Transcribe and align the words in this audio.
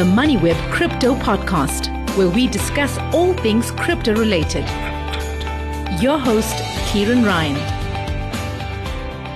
the 0.00 0.06
MoneyWeb 0.06 0.56
Crypto 0.72 1.14
Podcast, 1.14 1.90
where 2.16 2.30
we 2.30 2.46
discuss 2.46 2.96
all 3.12 3.34
things 3.34 3.70
crypto 3.72 4.14
related. 4.14 4.66
Your 6.00 6.18
host, 6.18 6.56
Kieran 6.86 7.22
Ryan. 7.22 7.58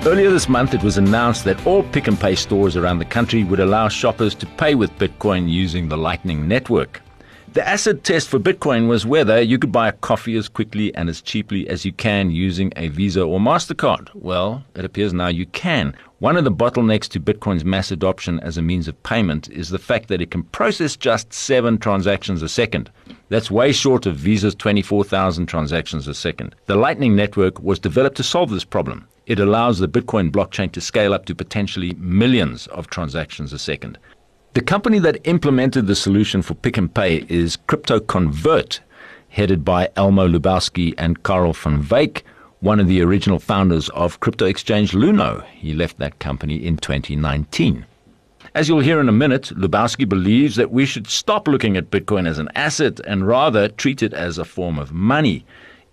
Earlier 0.07 0.31
this 0.31 0.49
month, 0.49 0.73
it 0.73 0.83
was 0.83 0.97
announced 0.97 1.45
that 1.45 1.67
all 1.67 1.83
Pick 1.83 2.09
n 2.09 2.17
Pay 2.17 2.35
stores 2.37 2.79
around 2.79 2.99
the 2.99 3.05
country 3.05 3.45
would 3.45 3.61
allow 3.61 3.89
shoppers 3.89 4.35
to 4.37 4.47
pay 4.57 4.75
with 4.75 4.91
Bitcoin 4.99 5.51
using 5.51 5.91
the 5.91 5.99
Lightning 5.99 6.49
Network. 6.49 7.03
The 7.53 7.69
acid 7.69 8.03
test 8.03 8.31
for 8.31 8.41
Bitcoin 8.41 8.89
was 8.89 9.05
whether 9.05 9.43
you 9.43 9.59
could 9.59 9.71
buy 9.71 9.89
a 9.89 9.93
coffee 9.93 10.37
as 10.37 10.49
quickly 10.49 10.95
and 10.95 11.11
as 11.11 11.21
cheaply 11.21 11.69
as 11.69 11.85
you 11.85 11.93
can 11.93 12.31
using 12.31 12.73
a 12.75 12.89
Visa 12.89 13.23
or 13.23 13.39
MasterCard. 13.39 14.09
Well, 14.15 14.65
it 14.75 14.87
appears 14.87 15.13
now 15.13 15.29
you 15.29 15.45
can. 15.45 15.95
One 16.25 16.39
of 16.39 16.45
the 16.45 16.51
bottlenecks 16.51 17.07
to 17.09 17.21
Bitcoin's 17.21 17.67
mass 17.67 17.91
adoption 17.91 18.41
as 18.41 18.57
a 18.57 18.63
means 18.63 18.89
of 18.89 19.03
payment 19.03 19.51
is 19.51 19.69
the 19.69 19.79
fact 19.79 20.09
that 20.09 20.23
it 20.23 20.31
can 20.31 20.45
process 20.45 20.97
just 20.97 21.35
seven 21.35 21.77
transactions 21.77 22.41
a 22.41 22.49
second. 22.49 22.91
That's 23.29 23.51
way 23.51 23.73
short 23.73 24.07
of 24.07 24.17
Visa's 24.17 24.55
24,000 24.55 25.45
transactions 25.45 26.09
a 26.09 26.15
second. 26.15 26.55
The 26.65 26.77
Lightning 26.77 27.15
Network 27.15 27.61
was 27.61 27.79
developed 27.79 28.17
to 28.17 28.23
solve 28.23 28.49
this 28.49 28.65
problem. 28.65 29.07
It 29.27 29.39
allows 29.39 29.81
the 29.81 29.87
Bitcoin 29.87 30.31
blockchain 30.31 30.73
to 30.73 30.81
scale 30.81 31.13
up 31.13 31.27
to 31.27 31.35
potentially 31.35 31.93
millions 31.99 32.69
of 32.69 32.87
transactions 32.87 33.53
a 33.53 33.59
second. 33.59 33.99
The 34.55 34.63
company 34.63 35.01
that 35.01 35.29
implemented 35.29 35.87
the 35.87 35.95
solution 35.95 36.41
for 36.41 36.55
Pick 36.55 36.79
n 36.79 36.89
Pay 36.89 37.27
is 37.29 37.59
Crypto 37.67 38.01
Convert, 38.01 38.81
headed 39.29 39.63
by 39.63 39.91
Elmo 39.95 40.27
Lubowski 40.27 40.95
and 40.97 41.23
Carel 41.23 41.53
van 41.53 41.83
Wyk, 41.83 42.23
one 42.65 42.81
of 42.81 42.89
the 42.89 43.03
original 43.03 43.39
founders 43.39 43.91
of 43.91 44.21
crypto 44.21 44.47
exchange 44.47 44.93
Luno. 44.93 45.45
He 45.49 45.75
left 45.75 45.99
that 45.99 46.19
company 46.19 46.65
in 46.65 46.79
2019. 46.79 47.85
As 48.55 48.71
you'll 48.71 48.81
hear 48.81 49.01
in 49.01 49.09
a 49.11 49.13
minute, 49.13 49.53
Lubowski 49.55 50.09
believes 50.09 50.57
that 50.57 50.71
we 50.71 50.87
should 50.87 51.07
stop 51.07 51.47
looking 51.47 51.77
at 51.77 51.91
Bitcoin 51.91 52.27
as 52.27 52.39
an 52.39 52.49
asset 52.55 53.01
and 53.01 53.27
rather 53.27 53.69
treat 53.69 54.03
it 54.03 54.15
as 54.15 54.39
a 54.39 54.47
form 54.47 54.79
of 54.79 54.95
money. 54.95 55.45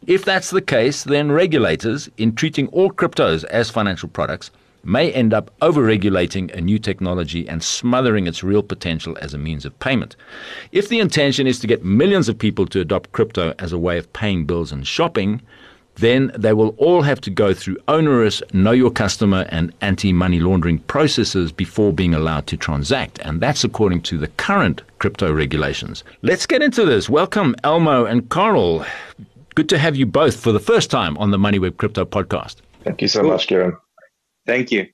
If 0.08 0.23
that's 0.23 0.50
the 0.50 0.61
case, 0.61 1.03
then 1.03 1.33
regulators, 1.33 2.09
in 2.16 2.36
treating 2.36 2.67
all 2.67 2.89
cryptos 2.89 3.44
as 3.44 3.69
financial 3.69 4.08
products, 4.08 4.50
may 4.81 5.11
end 5.11 5.33
up 5.33 5.52
overregulating 5.61 6.53
a 6.53 6.61
new 6.61 6.80
technology 6.80 7.50
and 7.50 7.61
smothering 7.61 8.28
its 8.28 8.45
real 8.45 8.63
potential 8.63 9.17
as 9.19 9.33
a 9.33 9.38
means 9.38 9.66
of 9.66 9.78
payment. 9.80 10.16
If 10.72 10.88
the 10.88 11.02
intention 11.02 11.47
is 11.47 11.59
to 11.59 11.67
get 11.67 11.83
millions 11.83 12.30
of 12.30 12.39
people 12.39 12.66
to 12.67 12.80
adopt 12.80 13.11
crypto 13.11 13.53
as 13.59 13.73
a 13.73 13.78
way 13.78 13.97
of 13.97 14.13
paying 14.13 14.45
bills 14.45 14.72
and 14.72 14.88
shopping, 14.88 15.41
then 15.95 16.31
they 16.38 16.53
will 16.53 16.70
all 16.78 17.02
have 17.02 17.22
to 17.22 17.30
go 17.30 17.53
through 17.53 17.78
onerous 17.88 18.42
know 18.53 18.72
your 18.72 18.92
customer 18.92 19.45
and 19.50 19.73
anti 19.81 20.14
money 20.14 20.39
laundering 20.39 20.80
processes 20.80 21.52
before 21.52 21.94
being 21.94 22.14
allowed 22.14 22.47
to 22.47 22.58
transact. 22.58 23.20
And 23.20 23.42
that's 23.42 23.64
according 23.64 24.02
to 24.03 24.17
the 24.17 24.28
current 24.28 24.81
crypto 25.00 25.31
regulations. 25.31 26.03
Let's 26.22 26.45
get 26.45 26.62
into 26.62 26.86
this. 26.86 27.09
Welcome, 27.09 27.56
Elmo 27.64 28.06
and 28.06 28.30
Carel. 28.30 28.86
Good 29.56 29.69
to 29.69 29.78
have 29.78 29.95
you 29.95 30.06
both 30.06 30.39
for 30.39 30.52
the 30.52 30.59
first 30.59 30.89
time 30.89 31.17
on 31.17 31.31
the 31.31 31.38
MoneyWeb 31.38 31.78
Crypto 31.78 32.06
podcast. 32.06 32.58
Thank 32.84 33.02
you 33.02 33.08
so 33.08 33.23
much, 33.23 33.47
Kieran. 33.47 33.78
Thank 34.45 34.72
you. 34.72 34.88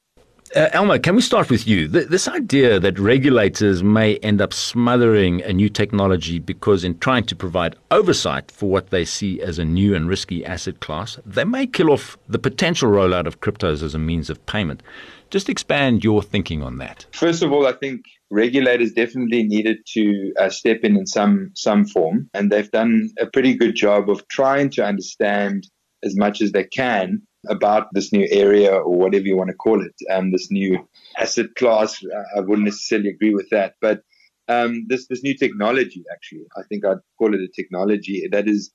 Uh, 0.55 0.69
Elmo, 0.71 0.97
can 0.97 1.15
we 1.15 1.21
start 1.21 1.49
with 1.49 1.67
you? 1.67 1.87
Th- 1.87 2.07
this 2.07 2.27
idea 2.27 2.79
that 2.79 2.97
regulators 2.97 3.83
may 3.83 4.15
end 4.17 4.41
up 4.41 4.53
smothering 4.53 5.41
a 5.43 5.51
new 5.51 5.69
technology 5.69 6.39
because, 6.39 6.83
in 6.83 6.97
trying 6.99 7.25
to 7.25 7.35
provide 7.35 7.75
oversight 7.91 8.49
for 8.51 8.69
what 8.69 8.89
they 8.89 9.03
see 9.03 9.41
as 9.41 9.59
a 9.59 9.65
new 9.65 9.93
and 9.93 10.07
risky 10.07 10.45
asset 10.45 10.79
class, 10.79 11.19
they 11.25 11.43
may 11.43 11.67
kill 11.67 11.91
off 11.91 12.17
the 12.29 12.39
potential 12.39 12.89
rollout 12.89 13.27
of 13.27 13.41
cryptos 13.41 13.83
as 13.83 13.93
a 13.93 13.99
means 13.99 14.29
of 14.29 14.43
payment. 14.45 14.81
Just 15.29 15.49
expand 15.49 16.03
your 16.03 16.23
thinking 16.23 16.63
on 16.63 16.77
that. 16.77 17.05
First 17.11 17.43
of 17.43 17.51
all, 17.51 17.67
I 17.67 17.73
think 17.73 18.01
regulators 18.31 18.93
definitely 18.93 19.43
needed 19.43 19.77
to 19.95 20.33
uh, 20.39 20.49
step 20.49 20.79
in 20.83 20.95
in 20.95 21.05
some 21.05 21.51
some 21.55 21.85
form, 21.85 22.29
and 22.33 22.49
they've 22.49 22.71
done 22.71 23.09
a 23.19 23.25
pretty 23.25 23.53
good 23.53 23.75
job 23.75 24.09
of 24.09 24.25
trying 24.29 24.69
to 24.71 24.85
understand 24.85 25.67
as 26.03 26.15
much 26.15 26.41
as 26.41 26.51
they 26.51 26.63
can 26.63 27.26
about 27.49 27.87
this 27.93 28.11
new 28.11 28.27
area 28.29 28.71
or 28.71 28.97
whatever 28.97 29.25
you 29.25 29.37
want 29.37 29.49
to 29.49 29.55
call 29.55 29.83
it, 29.83 29.93
um, 30.11 30.31
this 30.31 30.51
new 30.51 30.87
asset 31.17 31.47
class. 31.55 32.03
I 32.35 32.41
wouldn't 32.41 32.65
necessarily 32.65 33.09
agree 33.09 33.33
with 33.33 33.49
that, 33.51 33.75
but 33.81 34.01
um, 34.47 34.85
this 34.87 35.07
this 35.07 35.23
new 35.23 35.35
technology, 35.35 36.03
actually, 36.11 36.45
I 36.57 36.61
think 36.69 36.85
I'd 36.85 36.97
call 37.17 37.33
it 37.33 37.41
a 37.41 37.47
technology 37.53 38.27
that 38.31 38.47
is, 38.47 38.71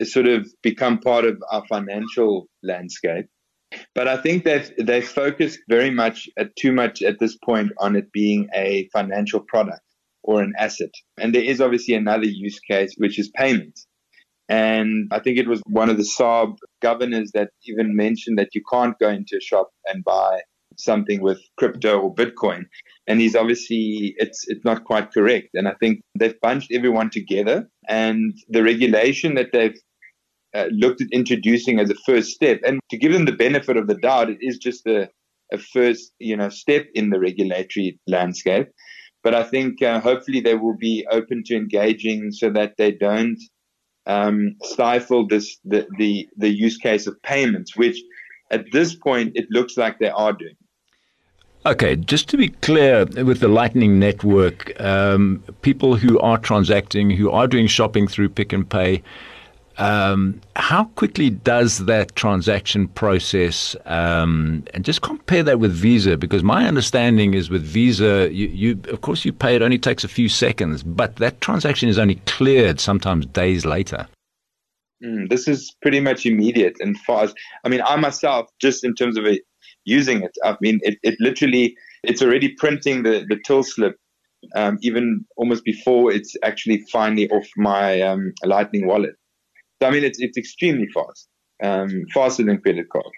is 0.00 0.12
sort 0.12 0.26
of 0.26 0.46
become 0.62 0.98
part 0.98 1.24
of 1.24 1.42
our 1.50 1.64
financial 1.66 2.48
landscape. 2.62 3.26
But 3.94 4.08
I 4.08 4.16
think 4.16 4.44
they've 4.44 4.70
they 4.78 5.00
focused 5.00 5.60
very 5.68 5.90
much 5.90 6.28
at 6.38 6.54
too 6.56 6.72
much 6.72 7.02
at 7.02 7.18
this 7.18 7.36
point 7.36 7.72
on 7.78 7.96
it 7.96 8.12
being 8.12 8.48
a 8.54 8.88
financial 8.92 9.40
product 9.40 9.82
or 10.22 10.42
an 10.42 10.54
asset. 10.58 10.90
And 11.18 11.34
there 11.34 11.44
is 11.44 11.60
obviously 11.60 11.94
another 11.94 12.26
use 12.26 12.58
case, 12.60 12.94
which 12.96 13.18
is 13.18 13.30
payments. 13.36 13.86
And 14.48 15.08
I 15.10 15.20
think 15.20 15.38
it 15.38 15.48
was 15.48 15.62
one 15.66 15.88
of 15.88 15.96
the 15.96 16.04
SARB 16.04 16.56
governors 16.82 17.30
that 17.32 17.50
even 17.66 17.96
mentioned 17.96 18.38
that 18.38 18.54
you 18.54 18.62
can't 18.70 18.98
go 18.98 19.08
into 19.08 19.38
a 19.38 19.40
shop 19.40 19.70
and 19.86 20.04
buy 20.04 20.40
something 20.76 21.22
with 21.22 21.40
crypto 21.56 21.98
or 21.98 22.14
Bitcoin. 22.14 22.64
And 23.06 23.20
he's 23.20 23.36
obviously, 23.36 24.14
it's, 24.18 24.44
it's 24.48 24.64
not 24.64 24.84
quite 24.84 25.12
correct. 25.12 25.50
And 25.54 25.68
I 25.68 25.74
think 25.80 26.00
they've 26.18 26.38
bunched 26.40 26.72
everyone 26.72 27.10
together 27.10 27.68
and 27.88 28.34
the 28.48 28.62
regulation 28.62 29.34
that 29.36 29.52
they've 29.52 29.78
uh, 30.54 30.66
looked 30.70 31.00
at 31.00 31.08
introducing 31.12 31.78
as 31.80 31.90
a 31.90 31.94
first 32.06 32.30
step. 32.30 32.60
And 32.66 32.80
to 32.90 32.98
give 32.98 33.12
them 33.12 33.24
the 33.24 33.32
benefit 33.32 33.76
of 33.76 33.86
the 33.86 33.94
doubt, 33.94 34.30
it 34.30 34.38
is 34.40 34.58
just 34.58 34.86
a, 34.86 35.08
a 35.52 35.58
first, 35.58 36.12
you 36.18 36.36
know, 36.36 36.48
step 36.48 36.86
in 36.94 37.10
the 37.10 37.20
regulatory 37.20 37.98
landscape. 38.06 38.68
But 39.22 39.34
I 39.34 39.42
think 39.42 39.80
uh, 39.82 40.00
hopefully 40.00 40.40
they 40.40 40.54
will 40.54 40.76
be 40.76 41.06
open 41.10 41.42
to 41.46 41.56
engaging 41.56 42.30
so 42.30 42.50
that 42.50 42.74
they 42.76 42.92
don't 42.92 43.38
um, 44.06 44.56
stifle 44.62 45.26
this 45.26 45.58
the, 45.64 45.86
the 45.98 46.28
the 46.36 46.48
use 46.48 46.76
case 46.76 47.06
of 47.06 47.20
payments, 47.22 47.76
which 47.76 47.98
at 48.50 48.64
this 48.72 48.94
point 48.94 49.32
it 49.34 49.46
looks 49.50 49.76
like 49.76 49.98
they 49.98 50.10
are 50.10 50.32
doing. 50.32 50.56
Okay, 51.66 51.96
just 51.96 52.28
to 52.28 52.36
be 52.36 52.50
clear, 52.50 53.06
with 53.06 53.40
the 53.40 53.48
Lightning 53.48 53.98
Network, 53.98 54.78
um, 54.82 55.42
people 55.62 55.96
who 55.96 56.18
are 56.20 56.36
transacting, 56.36 57.08
who 57.08 57.30
are 57.30 57.46
doing 57.46 57.66
shopping 57.66 58.06
through 58.06 58.28
Pick 58.28 58.52
n 58.52 58.64
Pay, 58.64 59.02
um, 59.78 60.40
how 60.56 60.84
quickly 60.96 61.30
does 61.30 61.86
that 61.86 62.14
transaction 62.16 62.88
process, 62.88 63.76
um, 63.86 64.64
and 64.72 64.84
just 64.84 65.02
compare 65.02 65.42
that 65.42 65.58
with 65.58 65.72
Visa? 65.72 66.16
Because 66.16 66.42
my 66.42 66.66
understanding 66.66 67.34
is 67.34 67.50
with 67.50 67.62
Visa, 67.62 68.32
you, 68.32 68.48
you, 68.48 68.80
of 68.88 69.00
course 69.00 69.24
you 69.24 69.32
pay; 69.32 69.56
it 69.56 69.62
only 69.62 69.78
takes 69.78 70.04
a 70.04 70.08
few 70.08 70.28
seconds, 70.28 70.82
but 70.82 71.16
that 71.16 71.40
transaction 71.40 71.88
is 71.88 71.98
only 71.98 72.16
cleared 72.26 72.80
sometimes 72.80 73.26
days 73.26 73.64
later. 73.64 74.06
Mm, 75.02 75.28
this 75.28 75.48
is 75.48 75.74
pretty 75.82 76.00
much 76.00 76.24
immediate 76.24 76.76
and 76.80 76.98
fast. 77.00 77.34
I 77.64 77.68
mean, 77.68 77.82
I 77.84 77.96
myself, 77.96 78.48
just 78.60 78.84
in 78.84 78.94
terms 78.94 79.18
of 79.18 79.26
it, 79.26 79.42
using 79.84 80.22
it, 80.22 80.32
I 80.44 80.56
mean, 80.60 80.80
it, 80.82 80.98
it 81.02 81.16
literally, 81.20 81.76
it's 82.02 82.22
already 82.22 82.54
printing 82.54 83.02
the 83.02 83.26
the 83.28 83.38
till 83.44 83.62
slip 83.62 83.96
um, 84.54 84.78
even 84.82 85.24
almost 85.36 85.64
before 85.64 86.12
it's 86.12 86.36
actually 86.42 86.84
finally 86.92 87.28
off 87.30 87.46
my 87.56 88.00
um, 88.00 88.32
Lightning 88.44 88.86
wallet. 88.86 89.14
So 89.84 89.88
I 89.88 89.90
mean, 89.90 90.02
it's 90.02 90.18
it's 90.18 90.38
extremely 90.38 90.88
fast, 90.94 91.28
um, 91.62 92.06
faster 92.14 92.42
than 92.42 92.58
credit 92.62 92.88
card, 92.90 93.12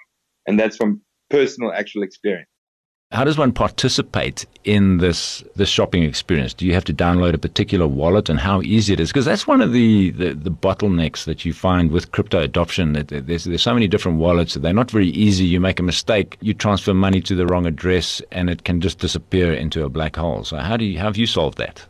and 0.48 0.58
that's 0.58 0.76
from 0.76 1.00
personal 1.30 1.70
actual 1.72 2.02
experience. 2.02 2.48
How 3.12 3.22
does 3.22 3.38
one 3.38 3.52
participate 3.52 4.46
in 4.64 4.98
this 4.98 5.44
this 5.54 5.68
shopping 5.68 6.02
experience? 6.02 6.54
Do 6.54 6.66
you 6.66 6.74
have 6.74 6.82
to 6.86 6.92
download 6.92 7.34
a 7.34 7.38
particular 7.38 7.86
wallet, 7.86 8.28
and 8.28 8.40
how 8.40 8.62
easy 8.62 8.94
it 8.94 8.98
is? 8.98 9.10
Because 9.10 9.24
that's 9.24 9.46
one 9.46 9.60
of 9.60 9.70
the, 9.70 10.10
the, 10.10 10.34
the, 10.34 10.50
bottlenecks 10.50 11.24
that 11.26 11.44
you 11.44 11.52
find 11.52 11.92
with 11.92 12.10
crypto 12.10 12.40
adoption. 12.40 12.94
That 12.94 13.06
there's 13.28 13.44
there's 13.44 13.62
so 13.62 13.72
many 13.72 13.86
different 13.86 14.18
wallets 14.18 14.54
that 14.54 14.60
they're 14.60 14.72
not 14.72 14.90
very 14.90 15.10
easy. 15.10 15.44
You 15.44 15.60
make 15.60 15.78
a 15.78 15.84
mistake, 15.84 16.36
you 16.40 16.52
transfer 16.52 16.94
money 16.94 17.20
to 17.20 17.36
the 17.36 17.46
wrong 17.46 17.66
address, 17.66 18.20
and 18.32 18.50
it 18.50 18.64
can 18.64 18.80
just 18.80 18.98
disappear 18.98 19.54
into 19.54 19.84
a 19.84 19.88
black 19.88 20.16
hole. 20.16 20.42
So 20.42 20.56
how 20.56 20.76
do 20.76 20.84
you 20.84 20.98
how 20.98 21.04
have 21.04 21.16
you 21.16 21.26
solved 21.26 21.58
that? 21.58 21.86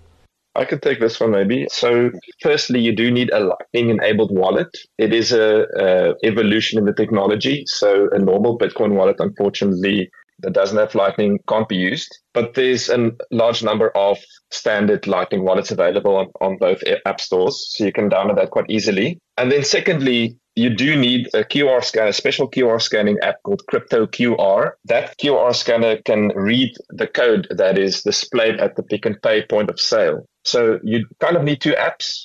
I 0.57 0.65
could 0.65 0.83
take 0.83 1.01
this 1.01 1.21
one 1.21 1.31
maybe. 1.31 1.67
So, 1.71 2.11
firstly, 2.41 2.81
you 2.81 2.95
do 2.95 3.11
need 3.11 3.31
a 3.31 3.41
Lightning 3.41 3.91
enabled 3.91 4.31
wallet. 4.33 4.75
It 4.99 5.13
is 5.13 5.33
a, 5.33 5.67
a, 5.79 6.15
evolution 6.25 6.79
in 6.79 6.87
the 6.87 6.95
technology. 6.95 7.65
So, 7.67 8.09
a 8.13 8.19
normal 8.19 8.59
Bitcoin 8.59 8.93
wallet, 8.93 9.17
unfortunately, 9.19 10.11
that 10.41 10.53
doesn't 10.53 10.79
have 10.79 10.95
Lightning 10.95 11.39
can't 11.49 11.69
be 11.69 11.77
used. 11.77 12.19
But 12.33 12.55
there's 12.55 12.89
a 12.89 13.13
large 13.31 13.63
number 13.63 13.91
of 13.91 14.19
standard 14.51 15.07
Lightning 15.07 15.45
wallets 15.45 15.71
available 15.71 16.17
on, 16.17 16.27
on 16.41 16.57
both 16.59 16.83
app 17.05 17.21
stores, 17.21 17.75
so 17.77 17.85
you 17.85 17.93
can 17.93 18.09
download 18.09 18.37
that 18.37 18.51
quite 18.51 18.71
easily. 18.71 19.19
And 19.37 19.53
then, 19.53 19.63
secondly, 19.65 20.39
you 20.55 20.71
do 20.71 20.97
need 20.97 21.29
a 21.35 21.45
QR 21.45 21.85
scanner, 21.85 22.09
a 22.09 22.13
special 22.15 22.51
QR 22.51 22.81
scanning 22.81 23.19
app 23.23 23.43
called 23.43 23.63
Crypto 23.69 24.07
QR. 24.07 24.73
That 24.87 25.17
QR 25.19 25.55
scanner 25.55 25.99
can 26.07 26.29
read 26.35 26.75
the 26.89 27.07
code 27.07 27.47
that 27.51 27.77
is 27.77 28.03
displayed 28.03 28.59
at 28.59 28.75
the 28.75 28.83
Pick 28.83 29.05
n 29.05 29.17
Pay 29.23 29.45
point 29.47 29.69
of 29.69 29.79
sale. 29.79 30.27
So 30.47 30.79
you 30.85 31.07
kind 31.21 31.37
of 31.37 31.43
need 31.43 31.61
two 31.61 31.73
apps. 31.73 32.25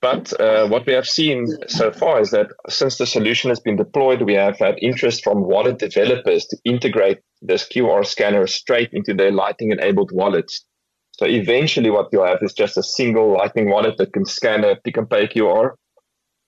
But 0.00 0.32
uh, 0.40 0.66
what 0.66 0.84
we 0.84 0.94
have 0.94 1.06
seen 1.06 1.46
so 1.68 1.92
far 1.92 2.20
is 2.20 2.30
that 2.32 2.48
since 2.68 2.98
the 2.98 3.06
solution 3.06 3.50
has 3.50 3.60
been 3.60 3.76
deployed, 3.76 4.22
we 4.22 4.34
have 4.34 4.58
had 4.58 4.76
interest 4.82 5.22
from 5.22 5.44
wallet 5.44 5.78
developers 5.78 6.44
to 6.46 6.56
integrate 6.64 7.20
this 7.40 7.68
QR 7.68 8.04
scanner 8.04 8.46
straight 8.48 8.90
into 8.92 9.14
their 9.14 9.30
Lightning 9.30 9.70
enabled 9.70 10.10
wallets. 10.12 10.64
So 11.12 11.26
eventually, 11.26 11.90
what 11.90 12.08
you'll 12.10 12.26
have 12.26 12.42
is 12.42 12.52
just 12.52 12.78
a 12.78 12.82
single 12.82 13.34
Lightning 13.34 13.70
wallet 13.70 13.96
that 13.98 14.12
can 14.12 14.24
scan 14.24 14.64
a 14.64 14.74
Pick 14.74 14.98
n 14.98 15.06
Pay 15.06 15.28
QR. 15.28 15.74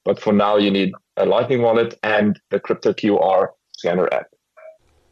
But 0.05 0.19
for 0.19 0.33
now, 0.33 0.57
you 0.57 0.71
need 0.71 0.93
a 1.17 1.27
Lightning 1.27 1.63
wallet 1.63 1.97
and 2.03 2.41
the 2.51 2.59
crypto 2.59 2.93
QR 2.93 3.49
scanner 3.77 4.13
app. 4.13 4.34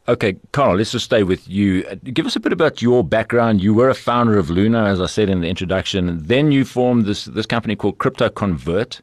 Okay, 0.05 0.35
Carl, 0.51 0.75
let's 0.75 0.91
just 0.91 1.05
stay 1.05 1.23
with 1.23 1.47
you. 1.47 1.83
Give 1.95 2.25
us 2.25 2.35
a 2.35 2.41
bit 2.41 2.51
about 2.51 2.81
your 2.81 3.05
background. 3.05 3.63
You 3.63 3.73
were 3.73 3.89
a 3.89 3.95
founder 3.95 4.37
of 4.37 4.47
Luno, 4.47 4.85
as 4.85 4.99
I 4.99 5.05
said 5.05 5.29
in 5.29 5.39
the 5.39 5.47
introduction. 5.47 6.21
Then 6.21 6.51
you 6.51 6.65
formed 6.65 7.05
this, 7.05 7.23
this 7.25 7.45
company 7.45 7.77
called 7.77 7.99
Crypto 7.99 8.27
Convert. 8.27 9.01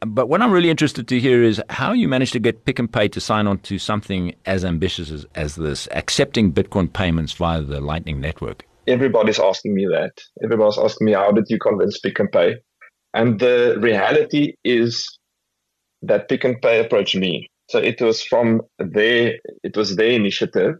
But 0.00 0.28
what 0.28 0.42
I'm 0.42 0.50
really 0.50 0.70
interested 0.70 1.06
to 1.06 1.20
hear 1.20 1.42
is 1.42 1.62
how 1.70 1.92
you 1.92 2.08
managed 2.08 2.32
to 2.32 2.40
get 2.40 2.64
Pick 2.64 2.80
n 2.80 2.88
Pay 2.88 3.08
to 3.08 3.20
sign 3.20 3.46
on 3.46 3.58
to 3.60 3.78
something 3.78 4.34
as 4.44 4.64
ambitious 4.64 5.10
as, 5.10 5.24
as 5.36 5.54
this, 5.54 5.86
accepting 5.92 6.52
Bitcoin 6.52 6.92
payments 6.92 7.32
via 7.32 7.62
the 7.62 7.80
Lightning 7.80 8.20
Network. 8.20 8.66
Everybody's 8.88 9.38
asking 9.38 9.72
me 9.74 9.86
that. 9.86 10.12
Everybody's 10.42 10.78
asking 10.78 11.06
me, 11.06 11.12
how 11.12 11.30
did 11.30 11.44
you 11.48 11.58
convince 11.58 11.98
Pick 12.00 12.18
n 12.18 12.26
Pay? 12.32 12.56
And 13.14 13.38
the 13.38 13.78
reality 13.80 14.54
is 14.64 15.06
that 16.02 16.28
Pick 16.28 16.44
n 16.44 16.56
Pay 16.60 16.84
approached 16.84 17.14
me. 17.14 17.48
So 17.68 17.78
it 17.78 18.00
was 18.00 18.22
from 18.22 18.62
their, 18.78 19.38
it 19.62 19.76
was 19.76 19.96
their 19.96 20.10
initiative. 20.10 20.76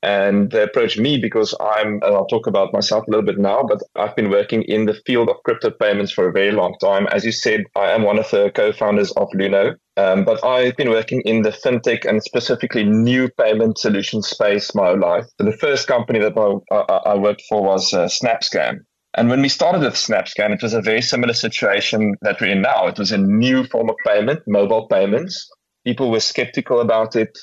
And 0.00 0.52
they 0.52 0.62
approached 0.62 0.96
me 0.96 1.18
because 1.18 1.56
I'm, 1.60 1.94
and 1.94 2.14
I'll 2.14 2.26
talk 2.26 2.46
about 2.46 2.72
myself 2.72 3.04
a 3.06 3.10
little 3.10 3.26
bit 3.26 3.36
now, 3.36 3.64
but 3.64 3.80
I've 3.96 4.14
been 4.14 4.30
working 4.30 4.62
in 4.62 4.86
the 4.86 4.94
field 5.04 5.28
of 5.28 5.42
crypto 5.44 5.70
payments 5.70 6.12
for 6.12 6.28
a 6.28 6.32
very 6.32 6.52
long 6.52 6.76
time. 6.80 7.08
As 7.10 7.24
you 7.24 7.32
said, 7.32 7.64
I 7.74 7.90
am 7.90 8.04
one 8.04 8.16
of 8.16 8.30
the 8.30 8.52
co-founders 8.54 9.10
of 9.12 9.26
Luno, 9.34 9.74
um, 9.96 10.24
but 10.24 10.44
I've 10.44 10.76
been 10.76 10.90
working 10.90 11.20
in 11.22 11.42
the 11.42 11.50
fintech 11.50 12.04
and 12.08 12.22
specifically 12.22 12.84
new 12.84 13.28
payment 13.30 13.76
solution 13.76 14.22
space 14.22 14.72
my 14.72 14.86
whole 14.86 15.00
life. 15.00 15.26
So 15.36 15.44
the 15.44 15.56
first 15.56 15.88
company 15.88 16.20
that 16.20 16.38
I, 16.38 16.74
I, 16.76 17.12
I 17.12 17.14
worked 17.16 17.42
for 17.48 17.60
was 17.60 17.92
uh, 17.92 18.04
SnapScan. 18.04 18.78
And 19.14 19.28
when 19.28 19.42
we 19.42 19.48
started 19.48 19.80
with 19.80 19.94
SnapScan, 19.94 20.54
it 20.54 20.62
was 20.62 20.74
a 20.74 20.80
very 20.80 21.02
similar 21.02 21.32
situation 21.34 22.14
that 22.20 22.40
we're 22.40 22.52
in 22.52 22.62
now. 22.62 22.86
It 22.86 23.00
was 23.00 23.10
a 23.10 23.18
new 23.18 23.64
form 23.64 23.90
of 23.90 23.96
payment, 24.06 24.42
mobile 24.46 24.86
payments. 24.86 25.50
People 25.88 26.10
were 26.10 26.20
skeptical 26.20 26.80
about 26.80 27.16
it. 27.16 27.38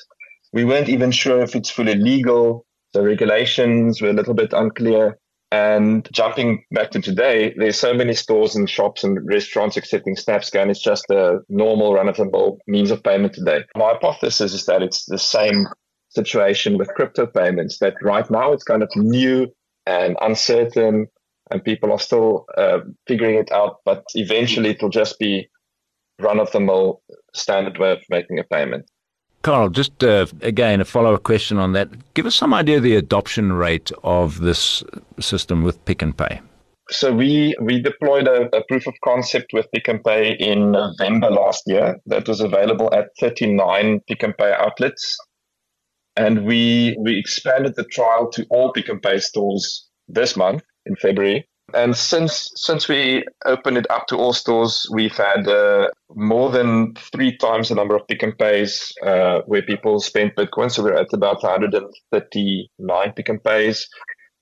We 0.52 0.64
weren't 0.64 0.88
even 0.88 1.10
sure 1.10 1.40
if 1.40 1.56
it's 1.56 1.68
fully 1.68 1.96
legal. 1.96 2.64
The 2.94 3.02
regulations 3.02 4.00
were 4.00 4.10
a 4.10 4.12
little 4.12 4.34
bit 4.34 4.52
unclear. 4.52 5.18
And 5.50 6.08
jumping 6.12 6.62
back 6.70 6.92
to 6.92 7.00
today, 7.00 7.54
there's 7.56 7.76
so 7.76 7.92
many 7.92 8.14
stores 8.14 8.54
and 8.54 8.70
shops 8.70 9.02
and 9.02 9.18
restaurants 9.26 9.76
accepting 9.76 10.14
SnapScan. 10.14 10.70
It's 10.70 10.80
just 10.80 11.10
a 11.10 11.40
normal 11.48 11.94
run-of-the-mill 11.94 12.58
means 12.68 12.92
of 12.92 13.02
payment 13.02 13.32
today. 13.32 13.64
My 13.74 13.94
hypothesis 13.94 14.54
is 14.54 14.66
that 14.66 14.80
it's 14.80 15.06
the 15.06 15.18
same 15.18 15.66
situation 16.10 16.78
with 16.78 16.94
crypto 16.94 17.26
payments, 17.26 17.78
that 17.80 17.94
right 18.00 18.30
now 18.30 18.52
it's 18.52 18.62
kind 18.62 18.84
of 18.84 18.90
new 18.94 19.48
and 19.86 20.16
uncertain 20.20 21.08
and 21.50 21.64
people 21.64 21.90
are 21.90 21.98
still 21.98 22.44
uh, 22.56 22.78
figuring 23.08 23.38
it 23.38 23.50
out, 23.50 23.78
but 23.84 24.04
eventually 24.14 24.70
it 24.70 24.80
will 24.80 24.88
just 25.02 25.18
be 25.18 25.48
run-of-the-mill 26.20 27.02
standard 27.34 27.78
way 27.78 27.92
of 27.92 28.02
making 28.10 28.38
a 28.38 28.44
payment. 28.44 28.86
Carl, 29.42 29.68
just 29.68 30.02
uh, 30.02 30.26
again 30.42 30.80
a 30.80 30.84
follow-up 30.84 31.22
question 31.22 31.58
on 31.58 31.72
that. 31.72 31.88
Give 32.14 32.26
us 32.26 32.34
some 32.34 32.52
idea 32.52 32.78
of 32.78 32.82
the 32.82 32.96
adoption 32.96 33.52
rate 33.52 33.92
of 34.02 34.40
this 34.40 34.82
system 35.20 35.62
with 35.62 35.84
Pick 35.84 36.02
n 36.02 36.12
Pay. 36.12 36.40
So 36.90 37.12
we 37.12 37.54
we 37.60 37.80
deployed 37.80 38.26
a, 38.28 38.56
a, 38.56 38.64
proof 38.68 38.86
of 38.86 38.94
concept 39.04 39.52
with 39.52 39.70
Pick 39.72 39.88
n 39.88 40.00
Pay 40.04 40.32
in 40.32 40.72
November 40.72 41.30
last 41.30 41.62
year. 41.66 41.96
That 42.06 42.26
was 42.26 42.40
available 42.40 42.92
at 42.92 43.10
39 43.20 44.00
Pick 44.08 44.24
n 44.24 44.34
Pay 44.36 44.52
outlets, 44.52 45.16
and 46.16 46.44
we 46.44 46.96
we 46.98 47.16
expanded 47.18 47.76
the 47.76 47.84
trial 47.84 48.28
to 48.32 48.46
all 48.50 48.72
Pick 48.72 48.88
and 48.88 49.02
Pay 49.02 49.18
stores 49.18 49.86
this 50.08 50.36
month 50.36 50.62
in 50.86 50.96
February. 50.96 51.48
And 51.74 51.96
since 51.96 52.52
since 52.54 52.88
we 52.88 53.24
opened 53.44 53.76
it 53.76 53.90
up 53.90 54.06
to 54.08 54.16
all 54.16 54.32
stores, 54.32 54.86
we've 54.92 55.16
had 55.16 55.48
uh, 55.48 55.88
more 56.14 56.50
than 56.50 56.94
three 56.94 57.36
times 57.36 57.68
the 57.68 57.74
number 57.74 57.96
of 57.96 58.06
Pick 58.06 58.22
n 58.22 58.34
Pays 58.38 58.92
uh, 59.02 59.40
where 59.46 59.62
people 59.62 59.98
spend 59.98 60.36
Bitcoin. 60.36 60.70
So 60.70 60.84
we're 60.84 60.94
at 60.94 61.12
about 61.12 61.42
139 61.42 63.12
Pick 63.12 63.30
n 63.30 63.40
Pays, 63.40 63.88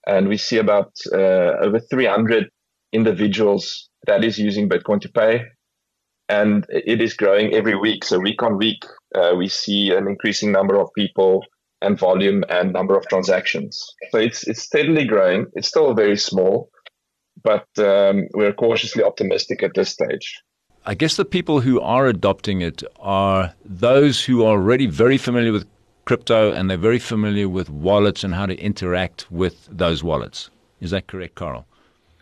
and 0.07 0.29
we 0.29 0.37
see 0.37 0.59
about 0.59 0.93
uh, 1.13 1.57
over 1.63 1.81
300 1.81 2.51
individuals 2.93 3.89
that 4.07 4.23
is 4.23 4.39
using 4.39 4.69
Bitcoin 4.69 5.01
to 5.01 5.09
pay, 5.09 5.45
and 6.29 6.67
it 6.69 7.01
is 7.01 7.15
growing 7.15 7.55
every 7.55 7.75
week. 7.75 8.05
So 8.05 8.19
week 8.19 8.43
on 8.43 8.59
week, 8.59 8.85
uh, 9.15 9.33
we 9.35 9.49
see 9.49 9.93
an 9.93 10.09
increasing 10.09 10.53
number 10.53 10.79
of 10.79 10.91
people 10.95 11.43
and 11.81 11.99
volume 11.99 12.45
and 12.51 12.73
number 12.73 12.99
of 12.99 13.09
transactions. 13.09 13.83
So 14.11 14.19
it's 14.19 14.47
it's 14.47 14.63
steadily 14.63 15.07
growing. 15.07 15.47
It's 15.55 15.69
still 15.69 15.95
very 15.95 16.19
small 16.19 16.69
but 17.45 17.67
um, 17.79 18.27
we're 18.35 18.53
cautiously 18.53 19.05
optimistic 19.05 19.63
at 19.63 19.75
this 19.75 19.91
stage. 19.91 20.41
I 20.87 20.95
guess 20.95 21.17
the 21.17 21.25
people 21.25 21.61
who 21.61 21.81
are 21.81 22.07
adopting 22.07 22.61
it 22.61 22.83
are 22.99 23.55
those 23.65 24.25
who 24.25 24.43
are 24.43 24.53
already 24.53 24.87
very 24.87 25.17
familiar 25.17 25.53
with 25.53 25.67
crypto 26.05 26.53
and 26.53 26.69
they're 26.69 26.77
very 26.77 26.99
familiar 26.99 27.49
with 27.49 27.71
wallets 27.71 28.25
and 28.25 28.35
how 28.35 28.47
to 28.47 28.57
interact 28.59 29.31
with 29.31 29.67
those 29.71 30.03
wallets. 30.03 30.51
Is 30.81 30.91
that 30.91 31.07
correct, 31.07 31.37
Carl? 31.37 31.67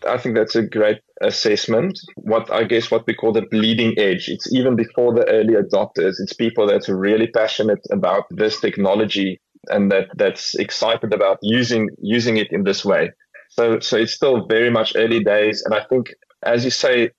I 0.07 0.19
think 0.19 0.37
that's 0.37 0.57
a 0.57 0.63
great 0.63 1.01
assessment. 1.21 1.99
What 2.17 2.53
I 2.53 2.65
guess 2.65 2.91
what 2.91 3.07
we 3.07 3.15
call 3.15 3.33
the 3.33 3.43
bleeding 3.43 3.99
edge. 3.99 4.29
It's 4.29 4.53
even 4.53 4.77
before 4.77 5.15
the 5.15 5.29
early 5.29 5.55
adopters. 5.55 6.15
It's 6.19 6.33
people 6.33 6.67
that's 6.67 6.89
really 6.89 7.29
passionate 7.29 7.85
about 7.91 8.25
this 8.31 8.61
technology 8.61 9.41
and 9.69 9.93
that 9.93 10.09
that's 10.17 10.55
excited 10.57 11.13
about 11.13 11.39
using 11.43 11.89
using 12.01 12.37
it 12.37 12.49
in 12.51 12.65
this 12.65 12.85
way. 12.85 13.13
So, 13.55 13.81
so 13.81 13.97
it's 13.99 14.13
still 14.13 14.47
very 14.47 14.71
much 14.71 14.95
early 14.97 15.23
days. 15.23 15.63
And 15.63 15.75
I 15.75 15.85
think, 15.85 16.15
as 16.43 16.65
you 16.65 16.71
say, 16.71 17.11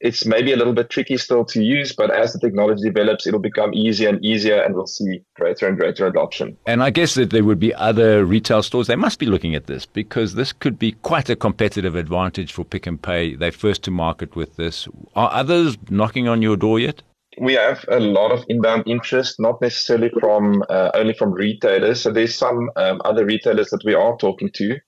it's 0.00 0.24
maybe 0.24 0.52
a 0.52 0.56
little 0.56 0.72
bit 0.72 0.88
tricky 0.88 1.18
still 1.18 1.44
to 1.44 1.62
use, 1.62 1.92
but 1.92 2.10
as 2.10 2.32
the 2.32 2.38
technology 2.38 2.82
develops, 2.84 3.26
it'll 3.26 3.38
become 3.38 3.74
easier 3.74 4.08
and 4.08 4.24
easier, 4.24 4.62
and 4.62 4.74
we'll 4.74 4.86
see 4.86 5.20
greater 5.36 5.68
and 5.68 5.76
greater 5.78 6.06
adoption. 6.06 6.56
And 6.66 6.82
I 6.82 6.88
guess 6.88 7.14
that 7.14 7.28
there 7.28 7.44
would 7.44 7.58
be 7.58 7.74
other 7.74 8.24
retail 8.24 8.62
stores. 8.62 8.86
They 8.86 8.96
must 8.96 9.18
be 9.18 9.26
looking 9.26 9.54
at 9.54 9.66
this 9.66 9.84
because 9.84 10.34
this 10.34 10.54
could 10.54 10.78
be 10.78 10.92
quite 10.92 11.28
a 11.28 11.36
competitive 11.36 11.94
advantage 11.94 12.54
for 12.54 12.64
Pick 12.64 12.86
n 12.86 12.96
Pay. 12.96 13.34
They're 13.34 13.52
first 13.52 13.82
to 13.82 13.90
market 13.90 14.34
with 14.34 14.56
this. 14.56 14.88
Are 15.14 15.30
others 15.30 15.76
knocking 15.90 16.26
on 16.28 16.40
your 16.40 16.56
door 16.56 16.80
yet? 16.80 17.02
We 17.38 17.52
have 17.54 17.84
a 17.88 18.00
lot 18.00 18.32
of 18.32 18.44
inbound 18.48 18.84
interest, 18.86 19.36
not 19.38 19.60
necessarily 19.60 20.10
from 20.18 20.64
uh, 20.70 20.90
only 20.94 21.12
from 21.12 21.32
retailers. 21.32 22.00
So 22.00 22.10
there's 22.10 22.34
some 22.34 22.70
um, 22.76 23.02
other 23.04 23.26
retailers 23.26 23.68
that 23.68 23.84
we 23.84 23.94
are 23.94 24.16
talking 24.16 24.50
to 24.54 24.80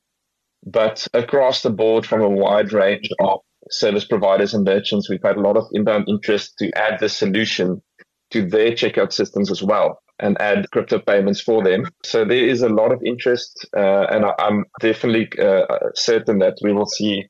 but 0.65 1.07
across 1.15 1.63
the 1.63 1.71
board, 1.71 2.07
from 2.07 2.23
a 2.23 2.29
wide 2.29 2.73
range 2.73 3.09
of 3.21 3.41
service 3.71 4.05
providers 4.05 4.55
and 4.55 4.65
merchants, 4.65 5.09
we've 5.09 5.23
had 5.23 5.37
a 5.37 5.41
lot 5.41 5.57
of 5.57 5.65
inbound 5.73 6.09
interest 6.09 6.55
to 6.59 6.71
add 6.77 7.01
the 7.01 7.09
solution 7.09 7.83
to 8.31 8.47
their 8.47 8.73
checkout 8.73 9.13
systems 9.13 9.51
as 9.51 9.63
well 9.63 9.99
and 10.19 10.41
add 10.41 10.71
crypto 10.71 10.99
payments 10.99 11.41
for 11.41 11.63
them. 11.63 11.85
So 12.05 12.25
there 12.25 12.47
is 12.47 12.63
a 12.63 12.69
lot 12.69 12.93
of 12.93 13.03
interest, 13.05 13.67
uh, 13.77 14.07
and 14.11 14.25
I, 14.25 14.35
am 14.39 14.65
definitely 14.81 15.29
uh, 15.39 15.67
certain 15.95 16.39
that 16.39 16.59
we 16.63 16.73
will 16.73 16.87
see 16.87 17.27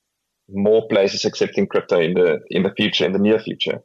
more 0.49 0.87
places 0.89 1.25
accepting 1.25 1.67
crypto 1.67 1.99
in 1.99 2.15
the 2.15 2.41
in 2.51 2.63
the 2.63 2.75
future, 2.77 3.07
in 3.07 3.13
the 3.13 3.19
near 3.19 3.39
future. 3.39 3.81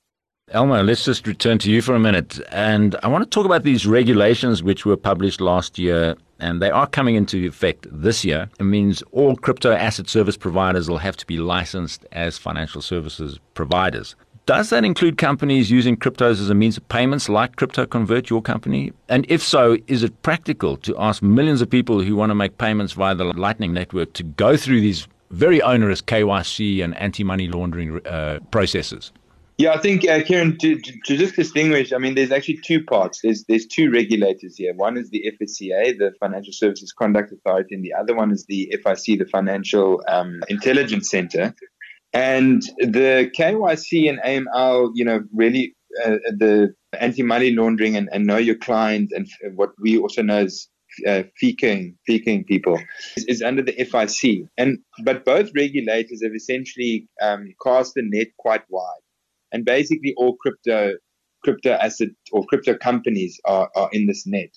Elmo, 0.51 0.81
let's 0.81 1.03
just 1.03 1.27
return 1.27 1.57
to 1.59 1.69
you 1.69 1.81
for 1.81 1.93
a 1.93 1.99
minute. 1.99 2.39
And 2.53 2.95
I 3.03 3.09
want 3.09 3.21
to 3.21 3.29
talk 3.29 3.45
about 3.45 3.63
these 3.63 3.85
regulations 3.85 4.63
which 4.63 4.85
were 4.85 4.95
published 4.95 5.41
last 5.41 5.77
year, 5.77 6.15
and 6.39 6.61
they 6.61 6.71
are 6.71 6.87
coming 6.87 7.15
into 7.15 7.45
effect 7.45 7.85
this 7.91 8.23
year. 8.23 8.49
It 8.57 8.63
means 8.63 9.03
all 9.11 9.35
crypto 9.35 9.73
asset 9.73 10.07
service 10.07 10.37
providers 10.37 10.89
will 10.89 10.99
have 10.99 11.17
to 11.17 11.25
be 11.25 11.35
licensed 11.35 12.05
as 12.13 12.37
financial 12.37 12.81
services 12.81 13.41
providers. 13.55 14.15
Does 14.45 14.69
that 14.69 14.85
include 14.85 15.17
companies 15.17 15.69
using 15.69 15.97
cryptos 15.97 16.39
as 16.39 16.49
a 16.49 16.55
means 16.55 16.77
of 16.77 16.87
payments 16.87 17.27
like 17.27 17.57
Crypto 17.57 17.85
Convert, 17.85 18.29
your 18.29 18.41
company? 18.41 18.93
And 19.09 19.25
if 19.27 19.43
so, 19.43 19.75
is 19.87 20.01
it 20.01 20.21
practical 20.21 20.77
to 20.77 20.95
ask 20.97 21.21
millions 21.21 21.61
of 21.61 21.69
people 21.69 21.99
who 21.99 22.15
want 22.15 22.29
to 22.29 22.35
make 22.35 22.57
payments 22.57 22.93
via 22.93 23.15
the 23.15 23.25
Lightning 23.25 23.73
Network 23.73 24.13
to 24.13 24.23
go 24.23 24.55
through 24.55 24.79
these 24.79 25.09
very 25.31 25.61
onerous 25.61 26.01
KYC 26.01 26.81
and 26.81 26.95
anti 26.95 27.25
money 27.25 27.49
laundering 27.49 27.99
uh, 28.07 28.39
processes? 28.49 29.11
Yeah, 29.57 29.73
I 29.73 29.79
think 29.79 30.07
uh, 30.07 30.21
to, 30.21 30.55
to, 30.55 31.17
just 31.17 31.35
distinguish, 31.35 31.91
I 31.91 31.97
mean, 31.97 32.13
there's 32.13 32.31
actually 32.31 32.59
two 32.63 32.83
parts. 32.83 33.21
There's 33.23 33.43
there's 33.45 33.65
two 33.65 33.89
regulators 33.89 34.55
here. 34.55 34.75
One 34.75 34.97
is 34.97 35.09
the 35.09 35.31
FSCA, 35.41 35.97
the 35.97 36.13
Financial 36.19 36.53
Services 36.53 36.93
Conduct 36.93 37.31
Authority, 37.31 37.73
and 37.73 37.83
the 37.83 37.93
other 37.93 38.15
one 38.15 38.31
is 38.31 38.45
the 38.47 38.71
FIC, 38.85 39.17
the 39.17 39.25
Financial 39.25 40.03
um, 40.07 40.41
Intelligence 40.47 41.09
Center. 41.09 41.55
And 42.13 42.61
the 42.77 43.31
KYC 43.35 44.07
and 44.07 44.19
AML, 44.19 44.91
you 44.93 45.03
know, 45.03 45.21
really 45.33 45.75
uh, 46.05 46.17
the 46.37 46.75
anti-money 46.99 47.51
laundering 47.51 47.97
and, 47.97 48.09
and 48.11 48.27
know 48.27 48.37
your 48.37 48.55
client, 48.55 49.11
and 49.11 49.27
what 49.55 49.71
we 49.81 49.97
also 49.97 50.21
know 50.21 50.37
as 50.37 50.67
uh, 51.07 51.23
FICing, 51.41 51.95
people 52.05 52.79
is, 53.15 53.25
is, 53.25 53.41
under 53.41 53.63
the 53.63 53.73
FIC. 53.73 54.47
And 54.55 54.77
but 55.03 55.25
both 55.25 55.49
regulators 55.55 56.21
have 56.21 56.35
essentially 56.35 57.07
um, 57.23 57.55
cast 57.63 57.95
the 57.95 58.03
net 58.03 58.27
quite 58.37 58.61
wide 58.69 59.01
and 59.51 59.65
basically 59.65 60.13
all 60.17 60.35
crypto 60.37 60.93
crypto 61.43 61.71
asset 61.73 62.09
or 62.31 62.43
crypto 62.45 62.75
companies 62.75 63.39
are, 63.45 63.69
are 63.75 63.89
in 63.93 64.07
this 64.07 64.25
net. 64.25 64.49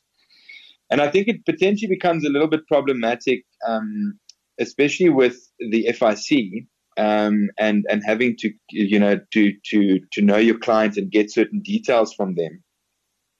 And 0.90 1.00
I 1.00 1.08
think 1.08 1.28
it 1.28 1.44
potentially 1.44 1.88
becomes 1.88 2.24
a 2.24 2.30
little 2.30 2.48
bit 2.48 2.66
problematic 2.66 3.44
um, 3.66 4.18
especially 4.60 5.08
with 5.08 5.36
the 5.58 5.86
FIC 5.88 6.66
um, 6.98 7.48
and 7.58 7.84
and 7.88 8.02
having 8.04 8.36
to 8.38 8.50
you 8.70 8.98
know 8.98 9.18
to 9.32 9.52
to 9.70 10.00
to 10.12 10.22
know 10.22 10.36
your 10.36 10.58
clients 10.58 10.96
and 10.96 11.10
get 11.10 11.32
certain 11.32 11.60
details 11.60 12.12
from 12.14 12.34
them. 12.36 12.62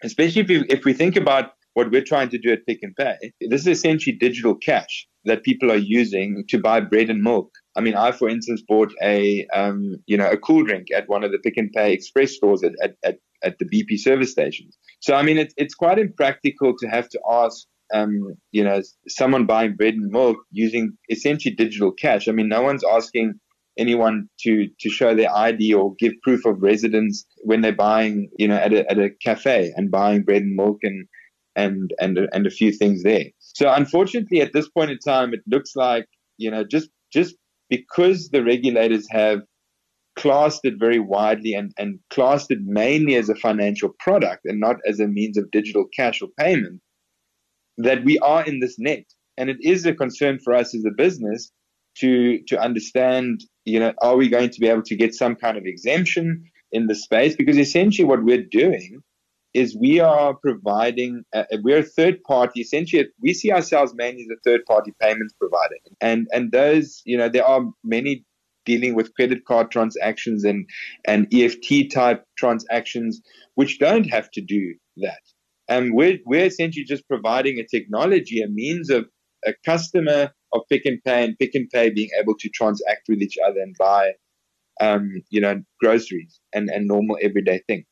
Especially 0.03 0.41
if 0.41 0.49
you, 0.49 0.65
if 0.71 0.85
we 0.87 0.95
think 0.95 1.15
about 1.15 1.53
what 1.75 1.91
we're 1.91 2.03
trying 2.03 2.31
to 2.31 2.39
do 2.39 2.51
at 2.51 2.67
Pick 2.67 2.81
n 2.83 2.95
Pay, 2.97 3.33
this 3.43 3.61
is 3.63 3.69
essentially 3.69 4.17
digital 4.17 4.55
cash 4.55 5.07
that 5.27 5.45
people 5.45 5.71
are 5.71 5.77
using 5.77 6.43
to 6.49 6.59
buy 6.59 6.81
bread 6.81 7.11
and 7.11 7.23
milk. 7.23 7.51
I 7.77 7.81
mean, 7.81 7.95
I, 7.95 8.13
for 8.13 8.29
instance, 8.29 8.63
bought 8.67 8.93
a, 9.03 9.47
um, 9.55 9.97
you 10.07 10.17
know, 10.17 10.29
a 10.29 10.37
cool 10.37 10.65
drink 10.65 10.89
at 10.95 11.09
one 11.09 11.23
of 11.23 11.31
the 11.31 11.39
Pick 11.39 11.57
n 11.57 11.71
Pay 11.75 11.93
Express 11.93 12.33
stores 12.33 12.63
at, 12.65 12.73
at, 12.83 12.97
at, 13.05 13.19
at 13.43 13.59
the 13.59 13.65
BP 13.65 13.99
service 13.99 14.33
stations. 14.33 14.77
So, 15.01 15.15
I 15.15 15.23
mean, 15.23 15.39
it's, 15.39 15.55
it's 15.57 15.75
quite 15.75 15.99
impractical 15.99 16.75
to 16.79 16.89
have 16.89 17.09
to 17.11 17.21
ask, 17.31 17.67
um, 17.95 18.35
you 18.51 18.65
know, 18.65 18.83
someone 19.09 19.47
buying 19.47 19.77
bread 19.77 19.95
and 19.95 20.11
milk 20.11 20.39
using 20.51 20.97
essentially 21.09 21.55
digital 21.55 21.93
cash. 21.93 22.27
I 22.27 22.33
mean, 22.33 22.49
no 22.49 22.63
one's 22.63 22.85
asking 22.85 23.35
anyone 23.79 24.29
to, 24.41 24.69
to 24.81 24.91
show 24.91 25.15
their 25.15 25.35
ID 25.35 25.73
or 25.73 25.95
give 25.95 26.13
proof 26.23 26.45
of 26.45 26.63
residence 26.63 27.25
when 27.45 27.61
they're 27.61 27.73
buying, 27.73 28.31
you 28.37 28.49
know, 28.49 28.57
at 28.57 28.73
a, 28.73 28.91
at 28.91 28.99
a 28.99 29.11
cafe 29.23 29.73
and 29.77 29.93
buying 29.93 30.23
bread 30.23 30.43
and 30.43 30.57
milk 30.57 30.79
and, 30.83 31.07
and, 31.55 31.95
and, 32.01 32.19
and 32.33 32.47
a 32.47 32.51
few 32.51 32.73
things 32.73 33.05
there. 33.05 33.27
So 33.39 33.73
unfortunately, 33.73 34.41
at 34.41 34.53
this 34.53 34.69
point 34.69 34.91
in 34.91 34.99
time, 34.99 35.33
it 35.33 35.41
looks 35.47 35.77
like, 35.77 36.07
you 36.37 36.51
know, 36.51 36.65
just, 36.65 36.91
just 37.13 37.37
because 37.71 38.29
the 38.29 38.45
regulators 38.45 39.07
have 39.11 39.41
classed 40.17 40.61
it 40.65 40.75
very 40.79 40.99
widely 40.99 41.55
and, 41.55 41.73
and 41.79 41.99
classed 42.11 42.51
it 42.51 42.59
mainly 42.63 43.15
as 43.15 43.29
a 43.29 43.35
financial 43.35 43.91
product 44.01 44.43
and 44.45 44.61
not 44.61 44.77
as 44.87 45.01
a 45.01 45.07
means 45.07 45.39
of 45.39 45.51
digital 45.51 45.87
cash 45.97 46.21
or 46.21 46.29
payment, 46.39 46.81
that 47.79 48.05
we 48.05 48.19
are 48.19 48.45
in 48.45 48.61
this 48.61 48.79
net. 48.79 49.05
And 49.39 49.49
it 49.49 49.57
is 49.63 49.87
a 49.87 49.95
concern 49.95 50.39
for 50.41 50.55
us 50.55 50.75
as 50.75 50.85
a 50.85 50.91
business 50.91 51.51
to, 51.99 52.41
to 52.49 52.61
understand, 52.61 53.41
you 53.65 53.81
know, 53.81 53.95
are 54.03 54.17
we 54.17 54.29
going 54.29 54.51
to 54.51 54.61
be 54.61 54.69
able 54.69 54.83
to 54.83 54.97
get 54.97 55.15
some 55.15 55.37
kind 55.37 55.57
of 55.57 55.65
exemption 55.65 56.45
in 56.73 56.89
the 56.89 56.95
space? 56.95 57.37
Because 57.37 57.57
essentially 57.57 58.05
what 58.05 58.25
we're 58.25 58.45
doing 58.51 59.01
is 59.53 59.77
we 59.77 60.01
are 60.01 60.35
providing, 60.35 61.25
uh, 61.35 61.45
we're 61.63 61.79
a 61.79 61.83
third 61.83 62.23
party. 62.23 62.61
Essentially, 62.61 63.07
we 63.21 63.35
see 63.35 63.51
ourselves 63.51 63.93
mainly 63.95 64.23
as 64.23 64.37
a 64.37 64.41
third 64.45 64.65
party 64.67 64.93
payments 65.01 65.35
provider. 65.35 65.75
And, 66.01 66.29
and 66.33 66.53
those, 66.53 67.03
you 67.05 67.17
know, 67.17 67.29
there 67.29 67.45
are 67.45 67.63
many 67.83 68.25
dealing 68.65 68.95
with 68.95 69.15
credit 69.15 69.45
card 69.47 69.71
transactions 69.71 70.45
and, 70.45 70.69
and 71.07 71.27
EFT 71.35 71.91
type 71.93 72.25
transactions, 72.37 73.21
which 73.55 73.79
don't 73.79 74.05
have 74.05 74.31
to 74.33 74.41
do 74.41 74.75
that. 74.99 75.21
And 75.69 75.95
we're, 75.95 76.19
we're 76.27 76.47
essentially 76.47 76.85
just 76.85 77.07
providing 77.09 77.59
a 77.59 77.67
technology, 77.67 78.43
a 78.43 78.49
means 78.49 78.91
of 78.91 79.07
a 79.47 79.55
customer 79.65 80.31
of 80.53 80.63
Pick 80.69 80.87
n 80.87 81.01
Pay 81.05 81.25
and 81.25 81.39
Pick 81.39 81.55
n 81.55 81.69
Pay 81.73 81.91
being 81.91 82.11
able 82.21 82.35
to 82.39 82.49
transact 82.51 83.03
with 83.09 83.23
each 83.23 83.37
other 83.45 83.61
and 83.61 83.75
buy, 83.79 84.13
um, 84.81 85.23
you 85.31 85.41
know, 85.41 85.63
groceries 85.81 86.41
and, 86.53 86.69
and 86.69 86.87
normal 86.87 87.19
everyday 87.23 87.63
things. 87.67 87.85